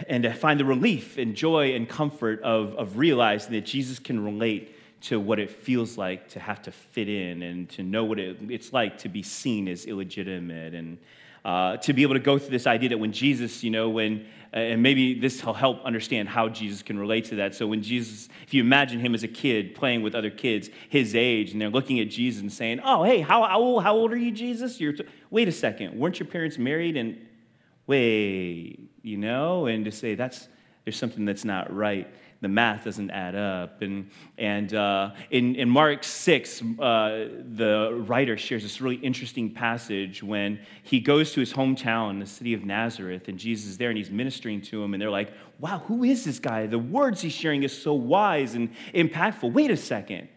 and 0.07 0.23
to 0.23 0.33
find 0.33 0.61
the 0.61 0.65
relief 0.65 1.19
and 1.19 1.35
joy 1.35 1.75
and 1.75 1.89
comfort 1.89 2.43
of, 2.43 2.75
of 2.75 2.99
realizing 2.99 3.53
that 3.53 3.65
Jesus 3.67 3.99
can 3.99 4.23
relate 4.23 4.77
to 5.03 5.19
what 5.19 5.39
it 5.39 5.51
feels 5.51 5.97
like 5.97 6.29
to 6.29 6.39
have 6.39 6.61
to 6.63 6.71
fit 6.71 7.09
in 7.09 7.43
and 7.43 7.69
to 7.71 7.83
know 7.83 8.05
what 8.05 8.19
it, 8.19 8.37
it's 8.51 8.73
like 8.73 8.99
to 8.99 9.09
be 9.09 9.23
seen 9.23 9.67
as 9.67 9.87
illegitimate 9.87 10.75
and 10.75 10.99
uh, 11.45 11.77
to 11.79 11.93
be 11.93 12.03
able 12.03 12.15
to 12.15 12.21
go 12.21 12.39
through 12.39 12.51
this 12.51 12.67
idea 12.67 12.91
that 12.91 12.99
when 12.99 13.13
Jesus, 13.13 13.63
you 13.63 13.71
know, 13.71 13.89
when, 13.89 14.27
uh, 14.53 14.59
and 14.59 14.83
maybe 14.83 15.19
this 15.19 15.45
will 15.45 15.55
help 15.55 15.83
understand 15.85 16.29
how 16.29 16.49
Jesus 16.49 16.83
can 16.83 16.99
relate 16.99 17.27
to 17.27 17.37
that. 17.37 17.55
So 17.55 17.67
when 17.67 17.83
Jesus, 17.83 18.29
if 18.47 18.53
you 18.53 18.63
imagine 18.63 19.01
him 19.01 19.15
as 19.15 19.23
a 19.23 19.29
kid 19.29 19.75
playing 19.75 20.03
with 20.03 20.15
other 20.15 20.31
kids 20.31 20.69
his 20.89 21.15
age, 21.15 21.53
and 21.53 21.61
they're 21.61 21.71
looking 21.71 22.01
at 22.01 22.11
Jesus 22.11 22.43
and 22.43 22.53
saying, 22.53 22.81
Oh, 22.85 23.05
hey, 23.05 23.21
how, 23.21 23.45
how, 23.45 23.61
old, 23.61 23.83
how 23.83 23.95
old 23.95 24.13
are 24.13 24.19
you, 24.19 24.31
Jesus? 24.31 24.81
You're 24.81 24.93
t- 24.93 25.05
Wait 25.31 25.49
a 25.49 25.53
second, 25.53 25.99
weren't 25.99 26.19
your 26.19 26.29
parents 26.29 26.59
married? 26.59 26.97
And 26.97 27.27
wait, 27.87 28.91
you 29.03 29.17
know, 29.17 29.67
and 29.67 29.85
to 29.85 29.93
say 29.93 30.15
that's, 30.15 30.49
there's 30.85 30.97
something 30.97 31.25
that's 31.25 31.45
not 31.45 31.73
right 31.75 32.13
the 32.41 32.49
math 32.49 32.85
doesn't 32.85 33.11
add 33.11 33.35
up. 33.35 33.83
And, 33.83 34.11
and 34.39 34.73
uh, 34.73 35.11
in, 35.31 35.55
in 35.57 35.69
Mark 35.69 36.05
6, 36.05 36.63
uh, 36.63 37.29
the 37.55 38.03
writer 38.07 38.39
shares 38.39 38.63
this 38.63 38.81
really 38.81 38.97
interesting 38.97 39.53
passage 39.53 40.23
when 40.23 40.59
he 40.83 41.01
goes 41.01 41.33
to 41.33 41.41
his 41.41 41.53
hometown, 41.53 42.19
the 42.19 42.27
city 42.27 42.55
of 42.55 42.65
Nazareth, 42.65 43.29
and 43.29 43.39
Jesus 43.39 43.71
is 43.71 43.79
there 43.79 43.91
and 43.91 43.99
he's 43.99 44.11
ministering 44.11 44.63
to 44.63 44.83
him. 44.83 44.95
And 44.95 45.03
they're 45.03 45.11
like, 45.11 45.33
wow, 45.59 45.83
who 45.87 46.03
is 46.03 46.25
this 46.25 46.39
guy? 46.39 46.67
The 46.67 46.79
words 46.79 47.21
he's 47.21 47.33
sharing 47.33 47.63
is 47.63 47.77
so 47.77 47.93
wise 47.93 48.55
and 48.55 48.71
impactful. 48.95 49.53
Wait 49.53 49.71
a 49.71 49.77
second. 49.77 50.29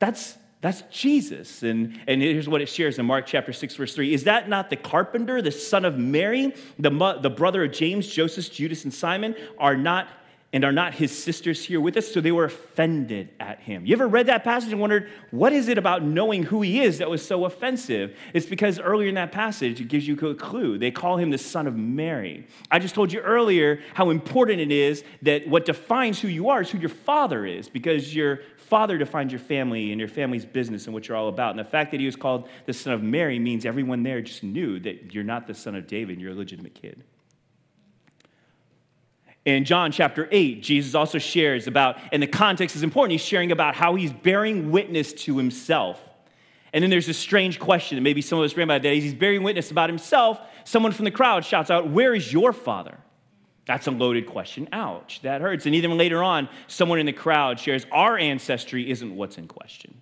That's, 0.00 0.36
that's 0.60 0.82
Jesus. 0.90 1.62
And, 1.62 2.00
and 2.08 2.20
here's 2.20 2.48
what 2.48 2.60
it 2.60 2.68
shares 2.68 2.98
in 2.98 3.06
Mark 3.06 3.26
chapter 3.26 3.52
6, 3.52 3.76
verse 3.76 3.94
3. 3.94 4.12
Is 4.12 4.24
that 4.24 4.48
not 4.48 4.70
the 4.70 4.76
carpenter, 4.76 5.40
the 5.40 5.52
son 5.52 5.84
of 5.84 5.96
Mary, 5.96 6.52
the, 6.80 7.18
the 7.20 7.30
brother 7.30 7.62
of 7.62 7.70
James, 7.70 8.08
Joseph, 8.08 8.50
Judas, 8.50 8.82
and 8.82 8.92
Simon? 8.92 9.36
Are 9.58 9.76
not 9.76 10.08
and 10.52 10.64
are 10.64 10.72
not 10.72 10.94
his 10.94 11.10
sisters 11.16 11.64
here 11.64 11.80
with 11.80 11.96
us? 11.96 12.12
So 12.12 12.20
they 12.20 12.32
were 12.32 12.44
offended 12.44 13.30
at 13.40 13.60
him. 13.60 13.86
You 13.86 13.94
ever 13.94 14.06
read 14.06 14.26
that 14.26 14.44
passage 14.44 14.70
and 14.70 14.80
wondered, 14.80 15.10
what 15.30 15.52
is 15.52 15.68
it 15.68 15.78
about 15.78 16.02
knowing 16.02 16.42
who 16.42 16.60
he 16.62 16.82
is 16.82 16.98
that 16.98 17.08
was 17.08 17.24
so 17.24 17.44
offensive? 17.44 18.16
It's 18.34 18.46
because 18.46 18.78
earlier 18.78 19.08
in 19.08 19.14
that 19.14 19.32
passage, 19.32 19.80
it 19.80 19.88
gives 19.88 20.06
you 20.06 20.14
a 20.14 20.34
clue. 20.34 20.78
They 20.78 20.90
call 20.90 21.16
him 21.16 21.30
the 21.30 21.38
son 21.38 21.66
of 21.66 21.76
Mary. 21.76 22.46
I 22.70 22.78
just 22.78 22.94
told 22.94 23.12
you 23.12 23.20
earlier 23.20 23.80
how 23.94 24.10
important 24.10 24.60
it 24.60 24.70
is 24.70 25.04
that 25.22 25.48
what 25.48 25.64
defines 25.64 26.20
who 26.20 26.28
you 26.28 26.50
are 26.50 26.60
is 26.60 26.70
who 26.70 26.78
your 26.78 26.90
father 26.90 27.46
is, 27.46 27.68
because 27.68 28.14
your 28.14 28.40
father 28.56 28.96
defines 28.96 29.32
your 29.32 29.38
family 29.38 29.90
and 29.90 29.98
your 29.98 30.08
family's 30.08 30.46
business 30.46 30.86
and 30.86 30.94
what 30.94 31.06
you're 31.06 31.16
all 31.16 31.28
about. 31.28 31.50
And 31.50 31.58
the 31.58 31.64
fact 31.64 31.90
that 31.90 32.00
he 32.00 32.06
was 32.06 32.16
called 32.16 32.48
the 32.66 32.72
son 32.72 32.94
of 32.94 33.02
Mary 33.02 33.38
means 33.38 33.66
everyone 33.66 34.02
there 34.02 34.22
just 34.22 34.42
knew 34.42 34.80
that 34.80 35.12
you're 35.12 35.24
not 35.24 35.46
the 35.46 35.54
son 35.54 35.74
of 35.74 35.86
David, 35.86 36.20
you're 36.20 36.32
a 36.32 36.34
legitimate 36.34 36.74
kid. 36.74 37.02
In 39.44 39.64
John 39.64 39.90
chapter 39.90 40.28
8, 40.30 40.62
Jesus 40.62 40.94
also 40.94 41.18
shares 41.18 41.66
about, 41.66 41.98
and 42.12 42.22
the 42.22 42.28
context 42.28 42.76
is 42.76 42.82
important, 42.82 43.12
he's 43.12 43.26
sharing 43.26 43.50
about 43.50 43.74
how 43.74 43.96
he's 43.96 44.12
bearing 44.12 44.70
witness 44.70 45.12
to 45.12 45.36
himself. 45.36 46.00
And 46.72 46.82
then 46.82 46.90
there's 46.90 47.06
this 47.06 47.18
strange 47.18 47.58
question 47.58 47.96
that 47.96 48.02
maybe 48.02 48.22
some 48.22 48.38
of 48.38 48.44
us 48.44 48.56
ran 48.56 48.68
by 48.68 48.78
that. 48.78 48.92
He's 48.94 49.14
bearing 49.14 49.42
witness 49.42 49.70
about 49.70 49.90
himself. 49.90 50.40
Someone 50.64 50.92
from 50.92 51.04
the 51.04 51.10
crowd 51.10 51.44
shouts 51.44 51.70
out, 51.70 51.90
Where 51.90 52.14
is 52.14 52.32
your 52.32 52.52
father? 52.52 52.98
That's 53.66 53.86
a 53.86 53.90
loaded 53.90 54.26
question. 54.26 54.68
Ouch, 54.72 55.20
that 55.22 55.40
hurts. 55.40 55.66
And 55.66 55.74
even 55.74 55.96
later 55.98 56.22
on, 56.22 56.48
someone 56.68 56.98
in 56.98 57.06
the 57.06 57.12
crowd 57.12 57.58
shares, 57.60 57.84
Our 57.92 58.16
ancestry 58.16 58.90
isn't 58.90 59.14
what's 59.14 59.38
in 59.38 59.48
question. 59.48 60.00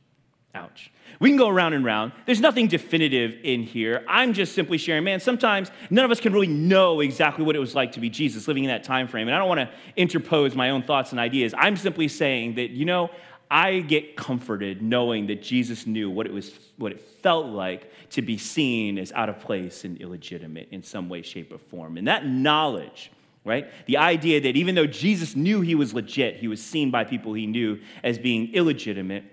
Ouch. 0.54 0.90
We 1.20 1.30
can 1.30 1.36
go 1.38 1.48
around 1.48 1.74
and 1.74 1.84
round. 1.84 2.12
There's 2.26 2.40
nothing 2.40 2.66
definitive 2.66 3.36
in 3.44 3.62
here. 3.62 4.04
I'm 4.08 4.32
just 4.32 4.52
simply 4.52 4.78
sharing, 4.78 5.04
man, 5.04 5.20
sometimes 5.20 5.70
none 5.90 6.04
of 6.04 6.10
us 6.10 6.18
can 6.18 6.32
really 6.32 6.48
know 6.48 7.00
exactly 7.00 7.44
what 7.44 7.54
it 7.54 7.60
was 7.60 7.74
like 7.74 7.92
to 7.92 8.00
be 8.00 8.10
Jesus 8.10 8.48
living 8.48 8.64
in 8.64 8.68
that 8.68 8.82
time 8.82 9.06
frame. 9.06 9.28
And 9.28 9.34
I 9.34 9.38
don't 9.38 9.48
want 9.48 9.60
to 9.60 9.70
interpose 9.94 10.56
my 10.56 10.70
own 10.70 10.82
thoughts 10.82 11.12
and 11.12 11.20
ideas. 11.20 11.54
I'm 11.56 11.76
simply 11.76 12.08
saying 12.08 12.56
that, 12.56 12.70
you 12.70 12.84
know, 12.84 13.10
I 13.48 13.80
get 13.80 14.16
comforted 14.16 14.82
knowing 14.82 15.26
that 15.26 15.42
Jesus 15.42 15.86
knew 15.86 16.10
what 16.10 16.26
it 16.26 16.32
was 16.32 16.52
what 16.78 16.92
it 16.92 17.00
felt 17.00 17.46
like 17.46 17.90
to 18.10 18.22
be 18.22 18.38
seen 18.38 18.98
as 18.98 19.12
out 19.12 19.28
of 19.28 19.40
place 19.40 19.84
and 19.84 20.00
illegitimate 20.00 20.68
in 20.70 20.82
some 20.82 21.08
way, 21.08 21.22
shape, 21.22 21.52
or 21.52 21.58
form. 21.58 21.96
And 21.96 22.08
that 22.08 22.26
knowledge, 22.26 23.10
right? 23.44 23.68
The 23.86 23.98
idea 23.98 24.40
that 24.40 24.56
even 24.56 24.74
though 24.74 24.86
Jesus 24.86 25.36
knew 25.36 25.60
he 25.60 25.74
was 25.74 25.94
legit, 25.94 26.36
he 26.36 26.48
was 26.48 26.62
seen 26.62 26.90
by 26.90 27.04
people 27.04 27.34
he 27.34 27.46
knew 27.46 27.80
as 28.02 28.18
being 28.18 28.54
illegitimate 28.54 29.24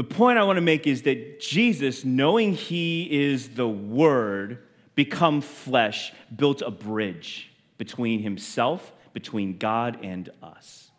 the 0.00 0.04
point 0.04 0.38
I 0.38 0.44
want 0.44 0.56
to 0.56 0.62
make 0.62 0.86
is 0.86 1.02
that 1.02 1.40
Jesus, 1.40 2.06
knowing 2.06 2.54
he 2.54 3.06
is 3.30 3.50
the 3.50 3.68
Word, 3.68 4.66
become 4.94 5.42
flesh, 5.42 6.14
built 6.34 6.62
a 6.62 6.70
bridge 6.70 7.50
between 7.76 8.22
himself, 8.22 8.94
between 9.12 9.58
God 9.58 9.98
and 10.02 10.30
us. 10.42 10.90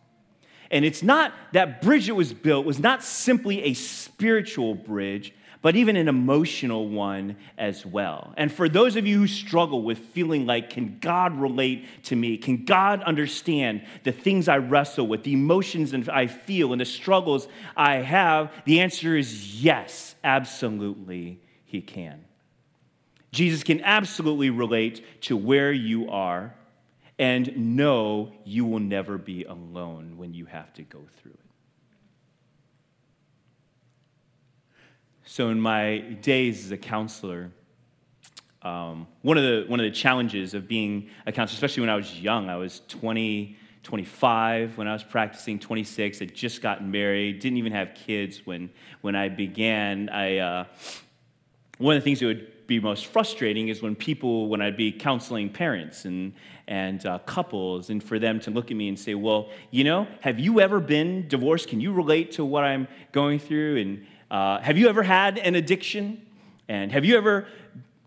And 0.70 0.86
it's 0.86 1.02
not 1.02 1.34
that 1.54 1.82
bridge 1.82 2.06
that 2.06 2.14
was 2.14 2.32
built 2.32 2.64
was 2.64 2.78
not 2.78 3.04
simply 3.04 3.64
a 3.64 3.74
spiritual 3.74 4.76
bridge, 4.76 5.34
but 5.62 5.76
even 5.76 5.96
an 5.96 6.08
emotional 6.08 6.90
one 6.90 7.36
as 7.58 7.86
well. 7.86 8.34
And 8.36 8.52
for 8.52 8.68
those 8.68 8.96
of 8.96 9.06
you 9.06 9.20
who 9.20 9.28
struggle 9.28 9.84
with 9.84 10.00
feeling 10.00 10.46
like, 10.46 10.72
can 10.72 10.98
God 11.00 11.40
relate 11.40 12.04
to 12.06 12.16
me? 12.16 12.38
Can 12.38 12.66
God 12.66 13.04
understand 13.04 13.84
the 14.04 14.12
things 14.12 14.48
I 14.48 14.58
wrestle 14.58 15.08
with, 15.08 15.24
the 15.24 15.34
emotions 15.34 15.92
that 15.92 16.10
I 16.10 16.28
feel, 16.28 16.72
and 16.72 16.82
the 16.82 16.86
struggles 16.86 17.48
I 17.76 17.98
have? 17.98 18.52
The 18.66 18.82
answer 18.82 19.16
is 19.16 19.62
yes, 19.64 20.16
absolutely, 20.24 21.40
He 21.66 21.82
can. 21.82 22.26
Jesus 23.32 23.64
can 23.64 23.82
absolutely 23.82 24.50
relate 24.50 25.22
to 25.22 25.38
where 25.38 25.72
you 25.72 26.10
are 26.10 26.54
and 27.18 27.76
know 27.76 28.34
you 28.44 28.66
will 28.66 28.80
never 28.80 29.18
be 29.18 29.44
alone 29.44 30.18
when 30.18 30.34
you 30.34 30.46
have 30.48 30.74
to 30.74 30.82
go 30.82 31.02
through 31.22 31.32
it. 31.32 31.51
So, 35.32 35.48
in 35.48 35.62
my 35.62 36.00
days 36.00 36.66
as 36.66 36.72
a 36.72 36.78
counselor, 36.78 37.52
um, 38.64 39.08
one, 39.22 39.38
of 39.38 39.46
the, 39.46 39.64
one 39.66 39.80
of 39.80 39.86
the 39.86 39.92
challenges 39.92 40.54
of 40.54 40.68
being 40.68 41.10
a 41.26 41.32
counselor, 41.32 41.56
especially 41.56 41.80
when 41.80 41.90
I 41.90 41.96
was 41.96 42.20
young, 42.20 42.50
I 42.50 42.58
was 42.58 42.82
20, 42.90 43.56
25 43.82 44.78
when 44.78 44.90
I 44.90 44.92
was 44.92 45.06
practicing, 45.06 45.58
26, 45.58 46.20
had 46.20 46.36
just 46.36 46.62
gotten 46.62 46.92
married, 46.92 47.40
didn't 47.40 47.60
even 47.60 47.72
have 47.72 47.94
kids 47.96 48.46
when, 48.46 48.72
when 49.00 49.16
I 49.16 49.30
began. 49.30 50.10
I, 50.10 50.40
uh, 50.40 50.66
one 51.78 51.96
of 51.96 52.02
the 52.02 52.04
things 52.04 52.20
that 52.20 52.26
would 52.26 52.68
be 52.68 52.82
most 52.82 53.06
frustrating 53.06 53.70
is 53.70 53.82
when 53.82 53.96
people, 53.96 54.50
when 54.50 54.62
I'd 54.62 54.76
be 54.76 54.92
counseling 54.92 55.50
parents 55.50 56.04
and, 56.04 56.34
and 56.68 57.06
uh, 57.06 57.20
couples, 57.20 57.90
and 57.90 58.04
for 58.04 58.20
them 58.20 58.42
to 58.42 58.52
look 58.52 58.70
at 58.70 58.76
me 58.76 58.90
and 58.90 59.00
say, 59.00 59.16
Well, 59.16 59.50
you 59.70 59.86
know, 59.86 60.08
have 60.20 60.42
you 60.42 60.60
ever 60.60 60.82
been 60.82 61.30
divorced? 61.30 61.70
Can 61.70 61.80
you 61.80 61.94
relate 61.94 62.34
to 62.34 62.44
what 62.44 62.66
I'm 62.66 62.90
going 63.14 63.40
through? 63.40 63.78
And, 63.78 64.06
uh, 64.32 64.62
have 64.62 64.78
you 64.78 64.88
ever 64.88 65.04
had 65.04 65.38
an 65.38 65.56
addiction? 65.56 66.26
And 66.70 66.90
have 66.94 67.04
you 67.04 67.18
ever 67.18 67.48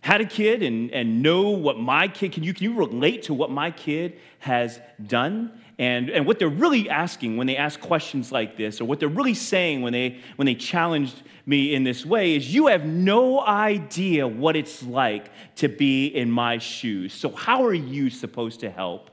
had 0.01 0.23
a 0.23 0.25
kid 0.25 0.63
and, 0.63 0.91
and 0.91 1.23
know 1.23 1.51
what 1.51 1.79
my 1.79 2.09
kid 2.09 2.33
can 2.33 2.43
you 2.43 2.55
can 2.55 2.65
you 2.65 2.75
relate 2.75 3.25
to 3.25 3.35
what 3.35 3.51
my 3.51 3.71
kid 3.71 4.19
has 4.39 4.81
done? 5.07 5.61
And, 5.79 6.09
and 6.09 6.25
what 6.25 6.39
they're 6.39 6.49
really 6.49 6.89
asking 6.89 7.37
when 7.37 7.47
they 7.47 7.57
ask 7.57 7.81
questions 7.81 8.33
like 8.33 8.57
this 8.57 8.81
or 8.81 8.85
what 8.85 9.01
they're 9.01 9.09
really 9.09 9.35
saying 9.35 9.83
when 9.83 9.93
they 9.93 10.21
when 10.37 10.47
they 10.47 10.55
challenged 10.55 11.23
me 11.45 11.75
in 11.75 11.85
this 11.85 12.07
way 12.07 12.37
is 12.37 12.55
you 12.55 12.69
have 12.69 12.87
no 12.87 13.41
idea 13.41 14.27
what 14.27 14.57
it's 14.57 14.83
like 14.83 15.31
to 15.57 15.69
be 15.69 16.07
in 16.07 16.31
my 16.31 16.57
shoes. 16.57 17.13
So 17.13 17.29
how 17.29 17.67
are 17.67 17.75
you 17.75 18.09
supposed 18.09 18.61
to 18.61 18.71
help 18.71 19.11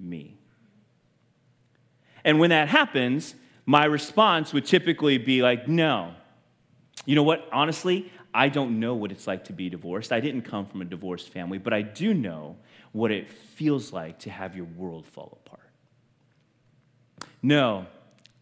me? 0.00 0.36
And 2.24 2.40
when 2.40 2.50
that 2.50 2.68
happens 2.68 3.36
my 3.66 3.84
response 3.84 4.52
would 4.52 4.66
typically 4.66 5.16
be 5.16 5.42
like 5.42 5.68
no 5.68 6.14
you 7.06 7.14
know 7.14 7.22
what? 7.22 7.48
Honestly, 7.52 8.10
I 8.32 8.48
don't 8.48 8.78
know 8.78 8.94
what 8.94 9.10
it's 9.10 9.26
like 9.26 9.44
to 9.44 9.52
be 9.52 9.68
divorced. 9.68 10.12
I 10.12 10.20
didn't 10.20 10.42
come 10.42 10.66
from 10.66 10.82
a 10.82 10.84
divorced 10.84 11.30
family, 11.30 11.58
but 11.58 11.72
I 11.72 11.82
do 11.82 12.14
know 12.14 12.56
what 12.92 13.10
it 13.10 13.30
feels 13.30 13.92
like 13.92 14.18
to 14.20 14.30
have 14.30 14.54
your 14.54 14.66
world 14.66 15.06
fall 15.06 15.38
apart. 15.44 15.68
No, 17.42 17.86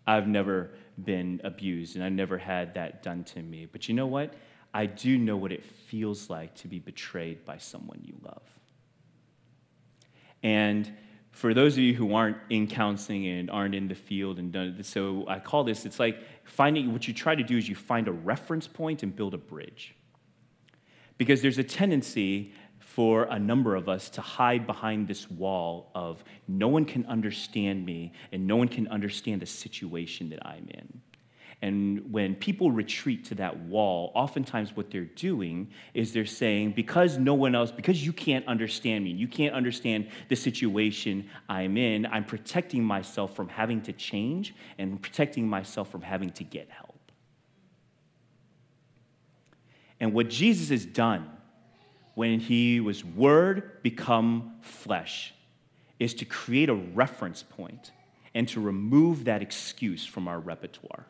I've 0.07 0.27
never 0.27 0.71
been 1.03 1.41
abused 1.45 1.97
and 1.97 2.05
I 2.05 2.09
never 2.09 2.39
had 2.39 2.75
that 2.75 3.03
done 3.03 3.25
to 3.25 3.43
me. 3.43 3.67
But 3.67 3.89
you 3.89 3.95
know 3.95 4.07
what? 4.07 4.35
I 4.75 4.87
do 4.87 5.17
know 5.17 5.37
what 5.37 5.53
it 5.53 5.65
feels 5.65 6.29
like 6.29 6.55
to 6.57 6.69
be 6.69 6.79
betrayed 6.79 7.45
by 7.45 7.59
someone 7.59 8.01
you 8.03 8.15
love. 8.23 8.43
And 10.43 10.91
for 11.39 11.55
those 11.55 11.75
of 11.75 11.79
you 11.79 11.95
who 11.95 12.15
aren't 12.15 12.37
in 12.51 12.67
counseling 12.67 13.27
and 13.27 13.49
aren't 13.49 13.75
in 13.75 13.87
the 13.87 13.95
field 13.95 14.39
and 14.39 14.53
done 14.53 14.83
so 14.83 15.25
i 15.29 15.39
call 15.39 15.63
this 15.63 15.87
it's 15.87 16.01
like 16.01 16.19
finding 16.49 16.93
what 16.93 17.07
you 17.07 17.15
try 17.15 17.35
to 17.35 17.43
do 17.43 17.57
is 17.57 17.69
you 17.69 17.75
find 17.75 18.09
a 18.09 18.13
reference 18.13 18.67
point 18.67 19.03
and 19.03 19.15
build 19.15 19.35
a 19.35 19.39
bridge. 19.39 19.95
Because 21.19 21.43
there's 21.43 21.59
a 21.59 21.65
tendency 21.65 22.53
for 22.79 23.25
a 23.25 23.39
number 23.39 23.75
of 23.75 23.89
us 23.89 24.09
to 24.11 24.21
hide 24.21 24.67
behind 24.67 25.07
this 25.07 25.31
wall 25.31 25.91
of 25.95 26.25
no 26.49 26.69
one 26.69 26.85
can 26.85 27.05
understand 27.07 27.85
me 27.85 28.13
and 28.33 28.47
no 28.47 28.57
one 28.57 28.69
can 28.69 28.89
understand 28.89 29.43
the 29.43 29.47
situation 29.47 30.31
that 30.31 30.45
i'm 30.47 30.67
in 30.71 31.01
And 31.61 32.13
when 32.13 32.37
people 32.37 32.71
retreat 32.71 33.25
to 33.27 33.35
that 33.37 33.59
wall, 33.59 34.13
oftentimes 34.15 34.77
what 34.77 34.93
they're 34.93 35.05
doing 35.05 35.71
is 35.93 36.13
they're 36.13 36.25
saying, 36.25 36.73
because 36.73 37.19
no 37.19 37.35
one 37.35 37.57
else, 37.57 37.73
because 37.73 38.05
you 38.07 38.13
can't 38.13 38.47
understand 38.47 39.03
me, 39.03 39.11
you 39.11 39.27
can't 39.27 39.55
understand 39.55 40.09
the 40.29 40.37
situation 40.37 41.29
I'm 41.49 41.77
in, 41.77 42.07
I'm 42.07 42.25
protecting 42.25 42.85
myself 42.85 43.35
from 43.35 43.49
having 43.49 43.81
to 43.83 43.93
change 43.93 44.55
and 44.79 45.03
protecting 45.03 45.49
myself 45.49 45.91
from 45.91 46.03
having 46.03 46.31
to 46.33 46.45
get 46.45 46.71
help. 46.71 46.95
And 49.99 50.13
what 50.13 50.31
Jesus 50.31 50.69
has 50.69 50.87
done 50.87 51.29
when 52.15 52.39
he 52.39 52.79
was 52.79 53.05
Word 53.05 53.83
become 53.83 54.55
flesh 54.61 55.35
is 55.99 56.15
to 56.15 56.25
create 56.25 56.69
a 56.69 56.75
reference 56.75 57.43
point 57.43 57.91
and 58.33 58.47
to 58.47 58.61
remove 58.61 59.25
that 59.25 59.43
excuse 59.43 60.07
from 60.07 60.29
our 60.29 60.39
repertoire. 60.39 61.07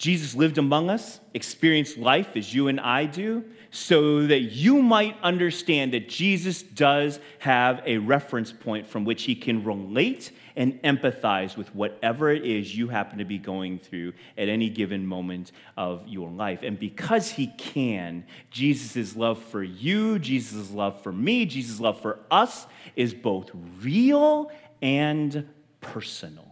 Jesus 0.00 0.34
lived 0.34 0.56
among 0.56 0.88
us, 0.88 1.20
experienced 1.34 1.98
life 1.98 2.34
as 2.34 2.54
you 2.54 2.68
and 2.68 2.80
I 2.80 3.04
do, 3.04 3.44
so 3.70 4.26
that 4.28 4.40
you 4.40 4.80
might 4.80 5.14
understand 5.22 5.92
that 5.92 6.08
Jesus 6.08 6.62
does 6.62 7.20
have 7.40 7.82
a 7.84 7.98
reference 7.98 8.50
point 8.50 8.88
from 8.88 9.04
which 9.04 9.24
he 9.24 9.34
can 9.34 9.62
relate 9.62 10.32
and 10.56 10.82
empathize 10.84 11.54
with 11.54 11.74
whatever 11.74 12.30
it 12.30 12.46
is 12.46 12.74
you 12.74 12.88
happen 12.88 13.18
to 13.18 13.26
be 13.26 13.36
going 13.36 13.78
through 13.78 14.14
at 14.38 14.48
any 14.48 14.70
given 14.70 15.06
moment 15.06 15.52
of 15.76 16.08
your 16.08 16.30
life. 16.30 16.62
And 16.62 16.78
because 16.78 17.32
he 17.32 17.48
can, 17.58 18.24
Jesus' 18.50 19.14
love 19.14 19.38
for 19.38 19.62
you, 19.62 20.18
Jesus' 20.18 20.70
love 20.70 21.02
for 21.02 21.12
me, 21.12 21.44
Jesus' 21.44 21.78
love 21.78 22.00
for 22.00 22.20
us 22.30 22.66
is 22.96 23.12
both 23.12 23.50
real 23.82 24.50
and 24.80 25.46
personal. 25.82 26.49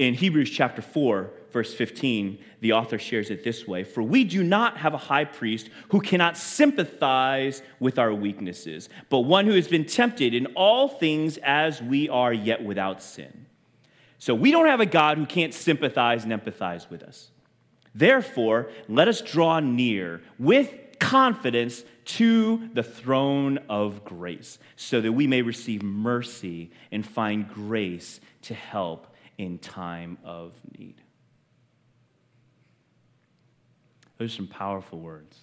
In 0.00 0.14
Hebrews 0.14 0.48
chapter 0.48 0.80
4, 0.80 1.30
verse 1.52 1.74
15, 1.74 2.38
the 2.60 2.72
author 2.72 2.98
shares 2.98 3.28
it 3.28 3.44
this 3.44 3.68
way 3.68 3.84
For 3.84 4.02
we 4.02 4.24
do 4.24 4.42
not 4.42 4.78
have 4.78 4.94
a 4.94 4.96
high 4.96 5.26
priest 5.26 5.68
who 5.90 6.00
cannot 6.00 6.38
sympathize 6.38 7.60
with 7.80 7.98
our 7.98 8.14
weaknesses, 8.14 8.88
but 9.10 9.20
one 9.20 9.44
who 9.44 9.52
has 9.52 9.68
been 9.68 9.84
tempted 9.84 10.32
in 10.32 10.46
all 10.56 10.88
things 10.88 11.36
as 11.42 11.82
we 11.82 12.08
are, 12.08 12.32
yet 12.32 12.64
without 12.64 13.02
sin. 13.02 13.44
So 14.18 14.34
we 14.34 14.50
don't 14.50 14.68
have 14.68 14.80
a 14.80 14.86
God 14.86 15.18
who 15.18 15.26
can't 15.26 15.52
sympathize 15.52 16.24
and 16.24 16.32
empathize 16.32 16.88
with 16.88 17.02
us. 17.02 17.30
Therefore, 17.94 18.70
let 18.88 19.06
us 19.06 19.20
draw 19.20 19.60
near 19.60 20.22
with 20.38 20.98
confidence 20.98 21.84
to 22.06 22.70
the 22.72 22.82
throne 22.82 23.58
of 23.68 24.02
grace, 24.06 24.58
so 24.76 25.02
that 25.02 25.12
we 25.12 25.26
may 25.26 25.42
receive 25.42 25.82
mercy 25.82 26.70
and 26.90 27.06
find 27.06 27.46
grace 27.46 28.18
to 28.42 28.54
help 28.54 29.09
in 29.40 29.56
time 29.56 30.18
of 30.22 30.52
need. 30.76 31.00
Those 34.18 34.32
are 34.32 34.36
some 34.36 34.46
powerful 34.48 34.98
words. 34.98 35.38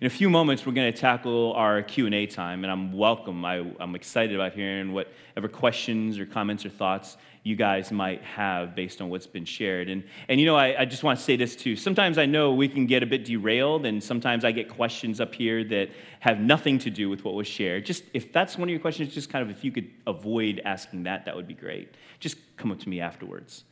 In 0.00 0.06
a 0.06 0.10
few 0.10 0.28
moments, 0.28 0.66
we're 0.66 0.72
going 0.72 0.92
to 0.92 0.98
tackle 0.98 1.52
our 1.54 1.82
Q&A 1.82 2.26
time, 2.26 2.64
and 2.64 2.70
I'm 2.70 2.92
welcome. 2.92 3.44
I, 3.44 3.64
am 3.80 3.94
excited 3.94 4.34
about 4.34 4.52
hearing 4.52 4.92
whatever 4.92 5.48
questions 5.48 6.18
or 6.18 6.26
comments 6.26 6.66
or 6.66 6.70
thoughts 6.70 7.16
you 7.44 7.56
guys 7.56 7.92
might 7.92 8.20
have 8.22 8.74
based 8.74 9.00
on 9.00 9.08
what's 9.08 9.26
been 9.26 9.44
shared. 9.44 9.88
And, 9.88 10.02
and 10.28 10.40
you 10.40 10.46
know, 10.46 10.56
I, 10.56 10.80
I 10.80 10.84
just 10.84 11.02
want 11.02 11.18
to 11.18 11.24
say 11.24 11.36
this 11.36 11.54
too. 11.54 11.76
Sometimes 11.76 12.18
I 12.18 12.26
know 12.26 12.52
we 12.52 12.68
can 12.68 12.86
get 12.86 13.02
a 13.02 13.06
bit 13.06 13.24
derailed, 13.24 13.86
and 13.86 14.02
sometimes 14.02 14.44
I 14.44 14.52
get 14.52 14.68
questions 14.68 15.20
up 15.20 15.34
here 15.34 15.62
that 15.64 15.90
have 16.20 16.40
nothing 16.40 16.78
to 16.80 16.90
do 16.90 17.08
with 17.08 17.24
what 17.24 17.34
was 17.34 17.46
shared. 17.46 17.86
Just 17.86 18.02
if 18.12 18.32
that's 18.32 18.58
one 18.58 18.68
of 18.68 18.70
your 18.70 18.80
questions, 18.80 19.14
just 19.14 19.30
kind 19.30 19.48
of 19.48 19.56
if 19.56 19.64
you 19.64 19.70
could 19.70 19.88
avoid 20.06 20.60
asking 20.64 21.04
that, 21.04 21.24
that 21.24 21.36
would 21.36 21.46
be 21.46 21.54
great. 21.54 21.94
Just 22.20 22.36
come 22.56 22.72
up 22.72 22.80
to 22.80 22.88
me 22.88 23.00
afterwards. 23.00 23.64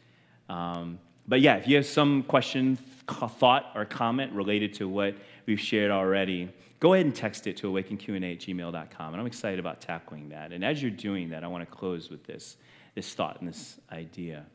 Um, 0.48 1.00
but 1.27 1.40
yeah, 1.40 1.57
if 1.57 1.66
you 1.66 1.77
have 1.77 1.87
some 1.87 2.22
question, 2.22 2.77
thought, 3.07 3.72
or 3.74 3.85
comment 3.85 4.33
related 4.33 4.74
to 4.74 4.88
what 4.88 5.14
we've 5.46 5.61
shared 5.61 5.90
already, 5.90 6.50
go 6.80 6.94
ahead 6.94 7.07
and 7.07 7.14
text 7.14 7.46
it 7.46 7.57
to 7.59 7.70
awakenqa 7.70 8.33
at 8.33 8.40
gmail.com. 8.40 9.12
And 9.12 9.20
I'm 9.20 9.26
excited 9.26 9.59
about 9.59 9.80
tackling 9.80 10.30
that. 10.30 10.52
And 10.52 10.64
as 10.64 10.83
you're 10.83 10.90
doing 10.90 11.30
that, 11.30 11.44
I 11.44 11.46
want 11.46 11.68
to 11.68 11.76
close 11.76 12.11
with 12.11 12.24
this 12.24 12.57
this 12.94 13.12
thought 13.12 13.40
and 13.40 13.48
this 13.48 13.78
idea. 13.90 14.46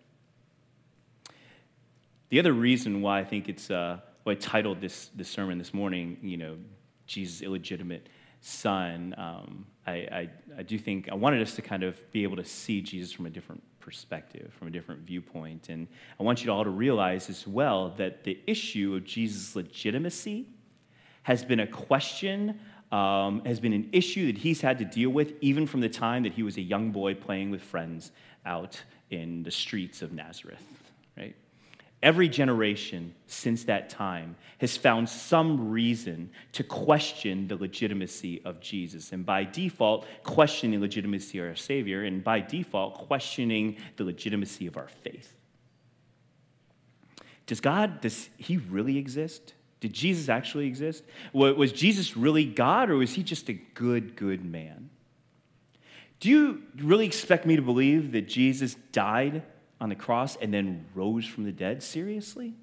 The 2.29 2.39
other 2.39 2.53
reason 2.53 3.01
why 3.01 3.19
I 3.19 3.23
think 3.23 3.49
it's 3.49 3.69
uh, 3.69 3.99
why 4.23 4.33
I 4.33 4.35
titled 4.35 4.81
this, 4.81 5.09
this 5.15 5.29
sermon 5.29 5.57
this 5.57 5.73
morning, 5.73 6.17
you 6.21 6.37
know, 6.37 6.57
Jesus' 7.05 7.41
illegitimate 7.41 8.07
son, 8.41 9.15
um, 9.17 9.65
I, 9.87 9.91
I, 9.91 10.29
I 10.59 10.63
do 10.63 10.77
think 10.77 11.09
I 11.09 11.15
wanted 11.15 11.41
us 11.41 11.55
to 11.55 11.61
kind 11.61 11.83
of 11.83 11.99
be 12.11 12.23
able 12.23 12.37
to 12.37 12.45
see 12.45 12.81
Jesus 12.81 13.11
from 13.11 13.25
a 13.25 13.29
different 13.29 13.63
perspective, 13.79 14.53
from 14.53 14.67
a 14.67 14.71
different 14.71 15.01
viewpoint. 15.01 15.69
And 15.69 15.87
I 16.19 16.23
want 16.23 16.45
you 16.45 16.51
all 16.51 16.63
to 16.63 16.69
realize 16.69 17.29
as 17.29 17.47
well 17.47 17.89
that 17.97 18.23
the 18.23 18.39
issue 18.45 18.95
of 18.95 19.03
Jesus' 19.03 19.55
legitimacy 19.55 20.47
has 21.29 21.45
been 21.45 21.59
a 21.59 21.67
question 21.67 22.59
um, 22.91 23.45
has 23.45 23.59
been 23.59 23.73
an 23.73 23.87
issue 23.91 24.25
that 24.25 24.39
he's 24.39 24.61
had 24.61 24.79
to 24.79 24.83
deal 24.83 25.11
with 25.11 25.33
even 25.41 25.67
from 25.67 25.79
the 25.79 25.87
time 25.87 26.23
that 26.23 26.33
he 26.33 26.41
was 26.41 26.57
a 26.57 26.61
young 26.61 26.89
boy 26.89 27.13
playing 27.13 27.51
with 27.51 27.61
friends 27.61 28.11
out 28.47 28.81
in 29.11 29.43
the 29.43 29.51
streets 29.51 30.01
of 30.01 30.11
Nazareth, 30.11 30.63
right? 31.15 31.35
Every 32.01 32.27
generation 32.29 33.13
since 33.27 33.65
that 33.65 33.91
time 33.91 34.37
has 34.57 34.75
found 34.75 35.07
some 35.07 35.69
reason 35.69 36.31
to 36.53 36.63
question 36.63 37.47
the 37.47 37.57
legitimacy 37.57 38.41
of 38.43 38.59
Jesus. 38.59 39.11
And 39.11 39.23
by 39.23 39.43
default, 39.43 40.07
questioning 40.23 40.79
the 40.79 40.85
legitimacy 40.87 41.37
of 41.37 41.49
our 41.49 41.55
Savior, 41.55 42.05
and 42.05 42.23
by 42.23 42.39
default, 42.39 42.95
questioning 42.95 43.77
the 43.97 44.03
legitimacy 44.03 44.65
of 44.65 44.77
our 44.77 44.87
faith. 45.03 45.35
Does 47.45 47.61
God, 47.61 48.01
does 48.01 48.29
He 48.37 48.57
really 48.57 48.97
exist? 48.97 49.53
Did 49.79 49.93
Jesus 49.93 50.27
actually 50.27 50.67
exist? 50.67 51.03
Was 51.33 51.71
Jesus 51.71 52.17
really 52.17 52.45
God, 52.45 52.89
or 52.89 52.97
was 52.97 53.13
He 53.13 53.23
just 53.23 53.49
a 53.49 53.53
good, 53.53 54.15
good 54.15 54.43
man? 54.43 54.89
Do 56.19 56.29
you 56.29 56.63
really 56.77 57.05
expect 57.05 57.45
me 57.45 57.55
to 57.55 57.61
believe 57.61 58.11
that 58.11 58.27
Jesus 58.27 58.75
died 58.91 59.43
on 59.79 59.89
the 59.89 59.95
cross 59.95 60.35
and 60.35 60.53
then 60.53 60.85
rose 60.93 61.25
from 61.25 61.45
the 61.45 61.51
dead? 61.51 61.81
Seriously? 61.81 62.53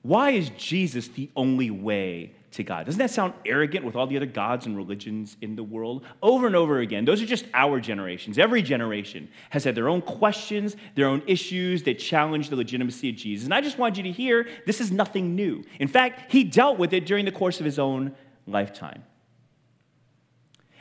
Why 0.00 0.30
is 0.30 0.50
Jesus 0.50 1.08
the 1.08 1.30
only 1.36 1.70
way 1.70 2.32
to 2.54 2.64
God? 2.64 2.86
Doesn't 2.86 2.98
that 2.98 3.10
sound 3.10 3.34
arrogant 3.44 3.84
with 3.84 3.96
all 3.96 4.06
the 4.06 4.16
other 4.16 4.26
gods 4.26 4.66
and 4.66 4.76
religions 4.76 5.36
in 5.40 5.56
the 5.56 5.62
world? 5.62 6.04
Over 6.22 6.46
and 6.46 6.56
over 6.56 6.80
again, 6.80 7.04
those 7.04 7.22
are 7.22 7.26
just 7.26 7.44
our 7.54 7.80
generations. 7.80 8.38
Every 8.38 8.62
generation 8.62 9.28
has 9.50 9.64
had 9.64 9.74
their 9.74 9.88
own 9.88 10.02
questions, 10.02 10.76
their 10.94 11.06
own 11.06 11.22
issues 11.26 11.82
that 11.84 11.98
challenge 11.98 12.50
the 12.50 12.56
legitimacy 12.56 13.10
of 13.10 13.16
Jesus. 13.16 13.44
And 13.44 13.54
I 13.54 13.60
just 13.60 13.78
want 13.78 13.96
you 13.96 14.02
to 14.04 14.12
hear 14.12 14.48
this 14.66 14.80
is 14.80 14.90
nothing 14.90 15.34
new. 15.34 15.64
In 15.78 15.88
fact, 15.88 16.32
he 16.32 16.44
dealt 16.44 16.78
with 16.78 16.92
it 16.92 17.06
during 17.06 17.24
the 17.24 17.32
course 17.32 17.60
of 17.60 17.64
his 17.64 17.78
own 17.78 18.14
lifetime. 18.46 19.04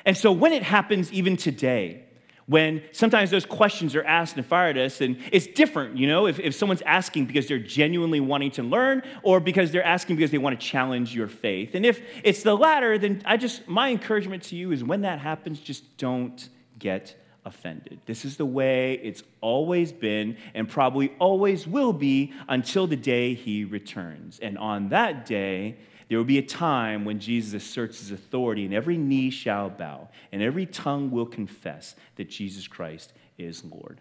And 0.05 0.17
so 0.17 0.31
when 0.31 0.53
it 0.53 0.63
happens 0.63 1.12
even 1.13 1.38
today, 1.38 2.05
when 2.45 2.84
sometimes 2.91 3.32
those 3.32 3.45
questions 3.45 3.95
are 3.95 4.03
asked 4.03 4.36
and 4.36 4.45
fired 4.45 4.77
at 4.77 4.86
us, 4.86 5.01
and 5.01 5.17
it's 5.32 5.47
different, 5.47 5.97
you 5.97 6.08
know, 6.08 6.27
if, 6.27 6.39
if 6.39 6.53
someone's 6.56 6.82
asking 6.84 7.25
because 7.25 7.47
they're 7.47 7.60
genuinely 7.60 8.19
wanting 8.19 8.51
to 8.51 8.63
learn 8.63 9.01
or 9.23 9.39
because 9.39 9.71
they're 9.71 9.84
asking 9.84 10.15
because 10.17 10.32
they 10.32 10.38
want 10.38 10.60
to 10.60 10.65
challenge 10.65 11.15
your 11.15 11.27
faith. 11.27 11.75
And 11.75 11.86
if 11.86 12.01
it's 12.23 12.43
the 12.43 12.56
latter, 12.56 12.97
then 12.97 13.21
I 13.25 13.38
just, 13.38 13.67
my 13.67 13.89
encouragement 13.89 14.43
to 14.43 14.56
you 14.56 14.71
is 14.71 14.84
when 14.84 15.01
that 15.01 15.19
happens, 15.19 15.60
just 15.60 15.97
don't 15.97 16.49
get 16.79 17.15
offended. 17.45 17.99
This 18.06 18.25
is 18.25 18.38
the 18.38 18.45
way 18.45 18.93
it's 19.03 19.23
always 19.41 19.91
been 19.91 20.38
and 20.53 20.67
probably 20.67 21.13
always 21.19 21.67
will 21.67 21.93
be 21.93 22.34
until 22.47 22.88
the 22.88 22.95
day 22.95 23.34
he 23.34 23.65
returns. 23.65 24.39
And 24.41 24.58
on 24.58 24.89
that 24.89 25.25
day, 25.25 25.77
there 26.13 26.19
will 26.19 26.26
be 26.26 26.38
a 26.38 26.43
time 26.43 27.06
when 27.06 27.19
Jesus 27.19 27.56
asserts 27.56 27.97
his 27.97 28.12
authority, 28.12 28.65
and 28.65 28.71
every 28.71 28.97
knee 28.97 29.32
shall 29.32 29.67
bow, 29.67 30.10
and 30.32 30.43
every 30.43 30.67
tongue 30.67 31.10
will 31.10 31.26
confess 31.26 31.95
that 32.17 32.30
Jesus 32.30 32.67
Christ 32.67 33.13
is 33.39 33.63
Lord. 33.65 33.99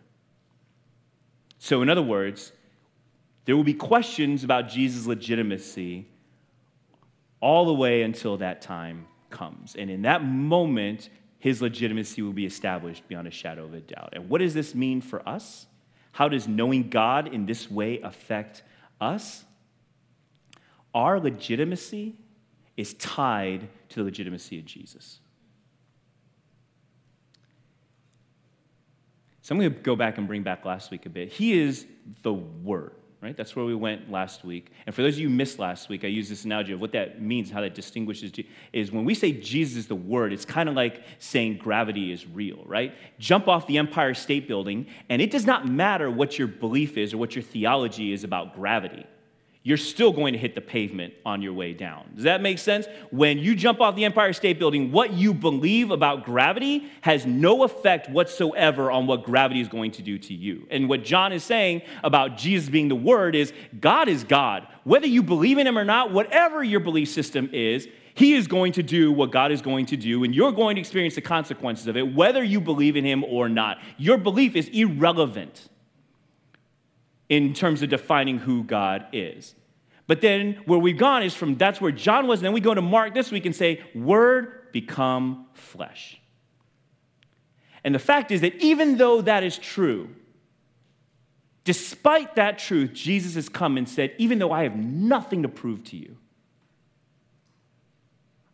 So, 1.58 1.80
in 1.80 1.88
other 1.88 2.02
words, 2.02 2.52
there 3.46 3.56
will 3.56 3.64
be 3.64 3.72
questions 3.72 4.44
about 4.44 4.68
Jesus' 4.68 5.06
legitimacy 5.06 6.06
all 7.40 7.64
the 7.64 7.72
way 7.72 8.02
until 8.02 8.36
that 8.36 8.60
time 8.60 9.06
comes. 9.30 9.74
And 9.74 9.90
in 9.90 10.02
that 10.02 10.22
moment, 10.22 11.08
his 11.38 11.62
legitimacy 11.62 12.20
will 12.20 12.34
be 12.34 12.44
established 12.44 13.08
beyond 13.08 13.26
a 13.26 13.30
shadow 13.30 13.64
of 13.64 13.72
a 13.72 13.80
doubt. 13.80 14.10
And 14.12 14.28
what 14.28 14.42
does 14.42 14.52
this 14.52 14.74
mean 14.74 15.00
for 15.00 15.26
us? 15.26 15.66
How 16.12 16.28
does 16.28 16.46
knowing 16.46 16.90
God 16.90 17.32
in 17.32 17.46
this 17.46 17.70
way 17.70 18.02
affect 18.02 18.62
us? 19.00 19.46
Our 20.94 21.18
legitimacy 21.18 22.14
is 22.76 22.94
tied 22.94 23.68
to 23.90 23.96
the 23.96 24.04
legitimacy 24.04 24.58
of 24.58 24.64
Jesus. 24.64 25.20
So 29.42 29.54
I'm 29.54 29.58
going 29.58 29.72
to 29.72 29.80
go 29.80 29.96
back 29.96 30.18
and 30.18 30.26
bring 30.28 30.42
back 30.42 30.64
last 30.64 30.90
week 30.90 31.04
a 31.04 31.08
bit. 31.08 31.32
He 31.32 31.60
is 31.60 31.84
the 32.22 32.32
Word. 32.32 32.92
right? 33.20 33.36
That's 33.36 33.56
where 33.56 33.64
we 33.64 33.74
went 33.74 34.10
last 34.10 34.44
week. 34.44 34.70
And 34.86 34.94
for 34.94 35.02
those 35.02 35.14
of 35.14 35.20
you 35.20 35.28
who 35.28 35.34
missed 35.34 35.58
last 35.58 35.88
week, 35.88 36.04
I 36.04 36.08
use 36.08 36.28
this 36.28 36.44
analogy 36.44 36.72
of 36.72 36.80
what 36.80 36.92
that 36.92 37.20
means, 37.20 37.50
how 37.50 37.60
that 37.60 37.74
distinguishes 37.74 38.32
is 38.72 38.92
when 38.92 39.04
we 39.04 39.14
say 39.14 39.32
Jesus 39.32 39.78
is 39.78 39.86
the 39.86 39.96
Word, 39.96 40.32
it's 40.32 40.44
kind 40.44 40.68
of 40.68 40.74
like 40.74 41.02
saying 41.18 41.58
gravity 41.58 42.12
is 42.12 42.26
real, 42.26 42.62
right? 42.66 42.94
Jump 43.18 43.48
off 43.48 43.66
the 43.66 43.78
Empire 43.78 44.14
State 44.14 44.46
Building, 44.46 44.86
and 45.08 45.20
it 45.20 45.30
does 45.30 45.46
not 45.46 45.68
matter 45.68 46.10
what 46.10 46.38
your 46.38 46.48
belief 46.48 46.96
is 46.96 47.12
or 47.12 47.18
what 47.18 47.34
your 47.34 47.42
theology 47.42 48.12
is 48.12 48.24
about 48.24 48.54
gravity 48.54 49.06
you're 49.64 49.76
still 49.76 50.12
going 50.12 50.32
to 50.32 50.38
hit 50.38 50.56
the 50.56 50.60
pavement 50.60 51.14
on 51.24 51.40
your 51.40 51.52
way 51.52 51.72
down. 51.72 52.10
Does 52.14 52.24
that 52.24 52.42
make 52.42 52.58
sense? 52.58 52.86
When 53.10 53.38
you 53.38 53.54
jump 53.54 53.80
off 53.80 53.94
the 53.94 54.04
Empire 54.04 54.32
State 54.32 54.58
Building, 54.58 54.90
what 54.90 55.12
you 55.12 55.32
believe 55.32 55.92
about 55.92 56.24
gravity 56.24 56.90
has 57.02 57.26
no 57.26 57.62
effect 57.62 58.10
whatsoever 58.10 58.90
on 58.90 59.06
what 59.06 59.22
gravity 59.22 59.60
is 59.60 59.68
going 59.68 59.92
to 59.92 60.02
do 60.02 60.18
to 60.18 60.34
you. 60.34 60.66
And 60.70 60.88
what 60.88 61.04
John 61.04 61.32
is 61.32 61.44
saying 61.44 61.82
about 62.02 62.36
Jesus 62.36 62.68
being 62.68 62.88
the 62.88 62.96
Word 62.96 63.36
is 63.36 63.52
God 63.78 64.08
is 64.08 64.24
God. 64.24 64.66
Whether 64.82 65.06
you 65.06 65.22
believe 65.22 65.58
in 65.58 65.66
Him 65.66 65.78
or 65.78 65.84
not, 65.84 66.12
whatever 66.12 66.64
your 66.64 66.80
belief 66.80 67.10
system 67.10 67.48
is, 67.52 67.86
He 68.14 68.34
is 68.34 68.48
going 68.48 68.72
to 68.72 68.82
do 68.82 69.12
what 69.12 69.30
God 69.30 69.52
is 69.52 69.62
going 69.62 69.86
to 69.86 69.96
do, 69.96 70.24
and 70.24 70.34
you're 70.34 70.50
going 70.50 70.74
to 70.74 70.80
experience 70.80 71.14
the 71.14 71.20
consequences 71.20 71.86
of 71.86 71.96
it, 71.96 72.14
whether 72.14 72.42
you 72.42 72.60
believe 72.60 72.96
in 72.96 73.04
Him 73.04 73.22
or 73.22 73.48
not. 73.48 73.78
Your 73.96 74.18
belief 74.18 74.56
is 74.56 74.68
irrelevant 74.70 75.68
in 77.32 77.54
terms 77.54 77.80
of 77.80 77.88
defining 77.88 78.36
who 78.36 78.62
God 78.62 79.06
is. 79.10 79.54
But 80.06 80.20
then 80.20 80.60
where 80.66 80.78
we've 80.78 80.98
gone 80.98 81.22
is 81.22 81.32
from 81.32 81.54
that's 81.54 81.80
where 81.80 81.90
John 81.90 82.26
was, 82.26 82.40
and 82.40 82.44
then 82.44 82.52
we 82.52 82.60
go 82.60 82.74
to 82.74 82.82
Mark 82.82 83.14
this 83.14 83.30
week 83.30 83.46
and 83.46 83.56
say, 83.56 83.82
Word 83.94 84.70
become 84.70 85.46
flesh. 85.54 86.20
And 87.84 87.94
the 87.94 87.98
fact 87.98 88.32
is 88.32 88.42
that 88.42 88.54
even 88.56 88.98
though 88.98 89.22
that 89.22 89.44
is 89.44 89.56
true, 89.56 90.10
despite 91.64 92.34
that 92.34 92.58
truth, 92.58 92.92
Jesus 92.92 93.34
has 93.36 93.48
come 93.48 93.78
and 93.78 93.88
said, 93.88 94.12
Even 94.18 94.38
though 94.38 94.52
I 94.52 94.64
have 94.64 94.76
nothing 94.76 95.40
to 95.44 95.48
prove 95.48 95.84
to 95.84 95.96
you, 95.96 96.18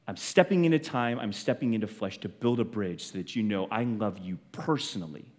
I'm 0.06 0.16
stepping 0.16 0.66
into 0.66 0.78
time, 0.78 1.18
I'm 1.18 1.32
stepping 1.32 1.74
into 1.74 1.88
flesh 1.88 2.18
to 2.18 2.28
build 2.28 2.60
a 2.60 2.64
bridge 2.64 3.06
so 3.06 3.18
that 3.18 3.34
you 3.34 3.42
know 3.42 3.66
I 3.72 3.82
love 3.82 4.18
you 4.18 4.38
personally 4.52 5.32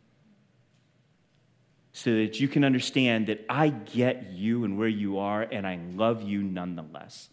so 2.00 2.12
that 2.12 2.40
you 2.40 2.48
can 2.48 2.64
understand 2.64 3.28
that 3.28 3.44
I 3.50 3.68
get 3.68 4.32
you 4.32 4.64
and 4.64 4.78
where 4.78 4.88
you 4.88 5.20
are, 5.20 5.42
and 5.42 5.68
I 5.68 5.80
love 5.96 6.24
you 6.24 6.42
nonetheless. 6.42 7.28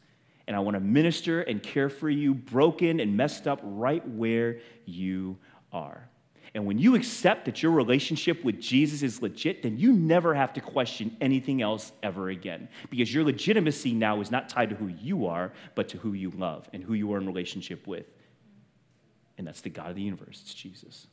And 0.49 0.57
I 0.57 0.59
want 0.59 0.75
to 0.75 0.81
minister 0.81 1.43
and 1.43 1.63
care 1.63 1.89
for 1.89 2.11
you, 2.11 2.35
broken 2.35 2.99
and 2.99 3.17
messed 3.17 3.47
up, 3.47 3.61
right 3.63 4.07
where 4.09 4.59
you 4.85 5.39
are. 5.73 6.09
And 6.53 6.67
when 6.67 6.81
you 6.81 6.97
accept 6.97 7.45
that 7.45 7.63
your 7.63 7.71
relationship 7.71 8.43
with 8.43 8.61
Jesus 8.61 9.05
is 9.05 9.23
legit, 9.23 9.63
then 9.63 9.79
you 9.79 9.93
never 9.93 10.35
have 10.35 10.53
to 10.55 10.61
question 10.61 11.17
anything 11.21 11.63
else 11.63 11.93
ever 12.03 12.31
again. 12.31 12.69
Because 12.91 13.15
your 13.15 13.23
legitimacy 13.23 13.95
now 13.95 14.21
is 14.21 14.33
not 14.33 14.49
tied 14.49 14.71
to 14.71 14.77
who 14.77 14.89
you 14.89 15.27
are, 15.27 15.53
but 15.77 15.89
to 15.91 15.99
who 15.99 16.13
you 16.13 16.31
love 16.31 16.69
and 16.73 16.83
who 16.83 16.95
you 16.95 17.13
are 17.13 17.19
in 17.19 17.27
relationship 17.27 17.87
with. 17.87 18.07
And 19.39 19.47
that's 19.47 19.61
the 19.61 19.71
God 19.71 19.91
of 19.91 19.95
the 19.95 20.03
universe, 20.03 20.41
it's 20.43 20.55
Jesus. 20.55 21.07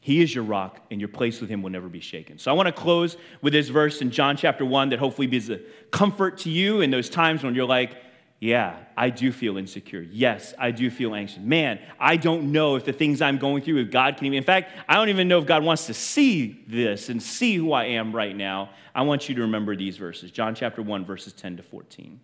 He 0.00 0.22
is 0.22 0.34
your 0.34 0.44
rock, 0.44 0.80
and 0.90 1.00
your 1.00 1.08
place 1.08 1.40
with 1.40 1.50
him 1.50 1.60
will 1.60 1.70
never 1.70 1.88
be 1.88 2.00
shaken. 2.00 2.38
So 2.38 2.50
I 2.50 2.54
want 2.54 2.66
to 2.66 2.72
close 2.72 3.16
with 3.42 3.52
this 3.52 3.68
verse 3.68 4.00
in 4.00 4.10
John 4.10 4.36
chapter 4.36 4.64
1 4.64 4.90
that 4.90 4.98
hopefully 4.98 5.26
be 5.26 5.38
a 5.52 5.58
comfort 5.90 6.38
to 6.38 6.50
you 6.50 6.80
in 6.80 6.90
those 6.90 7.10
times 7.10 7.42
when 7.42 7.54
you're 7.54 7.66
like, 7.66 7.96
yeah, 8.40 8.76
I 8.96 9.10
do 9.10 9.32
feel 9.32 9.56
insecure. 9.56 10.00
Yes, 10.00 10.54
I 10.56 10.70
do 10.70 10.90
feel 10.90 11.12
anxious. 11.14 11.42
Man, 11.42 11.80
I 11.98 12.16
don't 12.16 12.52
know 12.52 12.76
if 12.76 12.84
the 12.84 12.92
things 12.92 13.20
I'm 13.20 13.38
going 13.38 13.64
through, 13.64 13.78
if 13.78 13.90
God 13.90 14.16
can 14.16 14.26
even. 14.26 14.36
In 14.36 14.44
fact, 14.44 14.70
I 14.88 14.94
don't 14.94 15.08
even 15.08 15.26
know 15.26 15.40
if 15.40 15.46
God 15.46 15.64
wants 15.64 15.86
to 15.86 15.94
see 15.94 16.62
this 16.68 17.08
and 17.08 17.20
see 17.20 17.56
who 17.56 17.72
I 17.72 17.86
am 17.86 18.14
right 18.14 18.36
now. 18.36 18.70
I 18.94 19.02
want 19.02 19.28
you 19.28 19.34
to 19.34 19.40
remember 19.42 19.74
these 19.74 19.96
verses 19.96 20.30
John 20.30 20.54
chapter 20.54 20.82
1, 20.82 21.04
verses 21.04 21.32
10 21.32 21.56
to 21.56 21.62
14. 21.64 22.20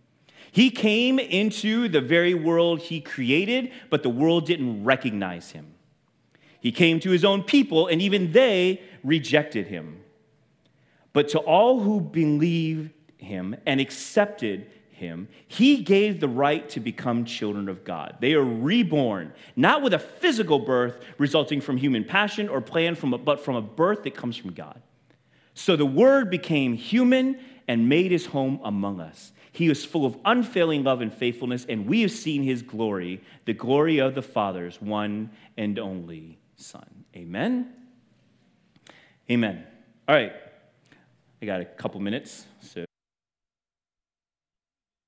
He 0.52 0.70
came 0.70 1.18
into 1.18 1.88
the 1.88 2.00
very 2.00 2.34
world 2.34 2.78
he 2.78 3.00
created, 3.00 3.72
but 3.90 4.04
the 4.04 4.08
world 4.08 4.46
didn't 4.46 4.84
recognize 4.84 5.50
him. 5.50 5.73
He 6.64 6.72
came 6.72 6.98
to 7.00 7.11
his 7.11 7.27
own 7.27 7.42
people, 7.42 7.88
and 7.88 8.00
even 8.00 8.33
they 8.33 8.81
rejected 9.05 9.66
him. 9.66 10.00
But 11.12 11.29
to 11.29 11.38
all 11.38 11.81
who 11.81 12.00
believed 12.00 12.90
him 13.18 13.55
and 13.66 13.83
accepted 13.83 14.70
him, 14.88 15.29
he 15.46 15.83
gave 15.83 16.20
the 16.20 16.29
right 16.29 16.66
to 16.70 16.81
become 16.81 17.27
children 17.27 17.68
of 17.68 17.85
God. 17.85 18.16
They 18.20 18.33
are 18.33 18.42
reborn, 18.42 19.35
not 19.55 19.83
with 19.83 19.92
a 19.92 19.98
physical 19.98 20.59
birth 20.59 21.05
resulting 21.18 21.61
from 21.61 21.77
human 21.77 22.03
passion 22.03 22.48
or 22.48 22.62
plan, 22.62 22.94
from 22.94 23.12
a, 23.12 23.18
but 23.18 23.44
from 23.44 23.57
a 23.57 23.62
birth 23.62 24.03
that 24.05 24.14
comes 24.14 24.38
from 24.38 24.55
God. 24.55 24.81
So 25.53 25.77
the 25.77 25.85
Word 25.85 26.31
became 26.31 26.72
human 26.72 27.40
and 27.68 27.90
made 27.90 28.11
his 28.11 28.24
home 28.24 28.59
among 28.64 29.00
us. 29.00 29.33
He 29.53 29.68
is 29.68 29.85
full 29.85 30.07
of 30.07 30.16
unfailing 30.24 30.83
love 30.83 31.03
and 31.03 31.12
faithfulness, 31.12 31.66
and 31.68 31.87
we 31.87 32.00
have 32.00 32.11
seen 32.11 32.42
his 32.42 32.62
glory, 32.62 33.20
the 33.44 33.53
glory 33.53 33.98
of 33.98 34.14
the 34.14 34.22
Father's 34.22 34.81
one 34.81 35.31
and 35.59 35.79
only 35.79 36.38
Son. 36.64 37.05
Amen? 37.14 37.72
Amen. 39.31 39.66
All 40.09 40.14
right. 40.14 40.33
I 41.42 41.46
got 41.46 41.61
a 41.61 41.66
couple 41.66 42.00
minutes, 42.00 42.46
so. 42.61 42.85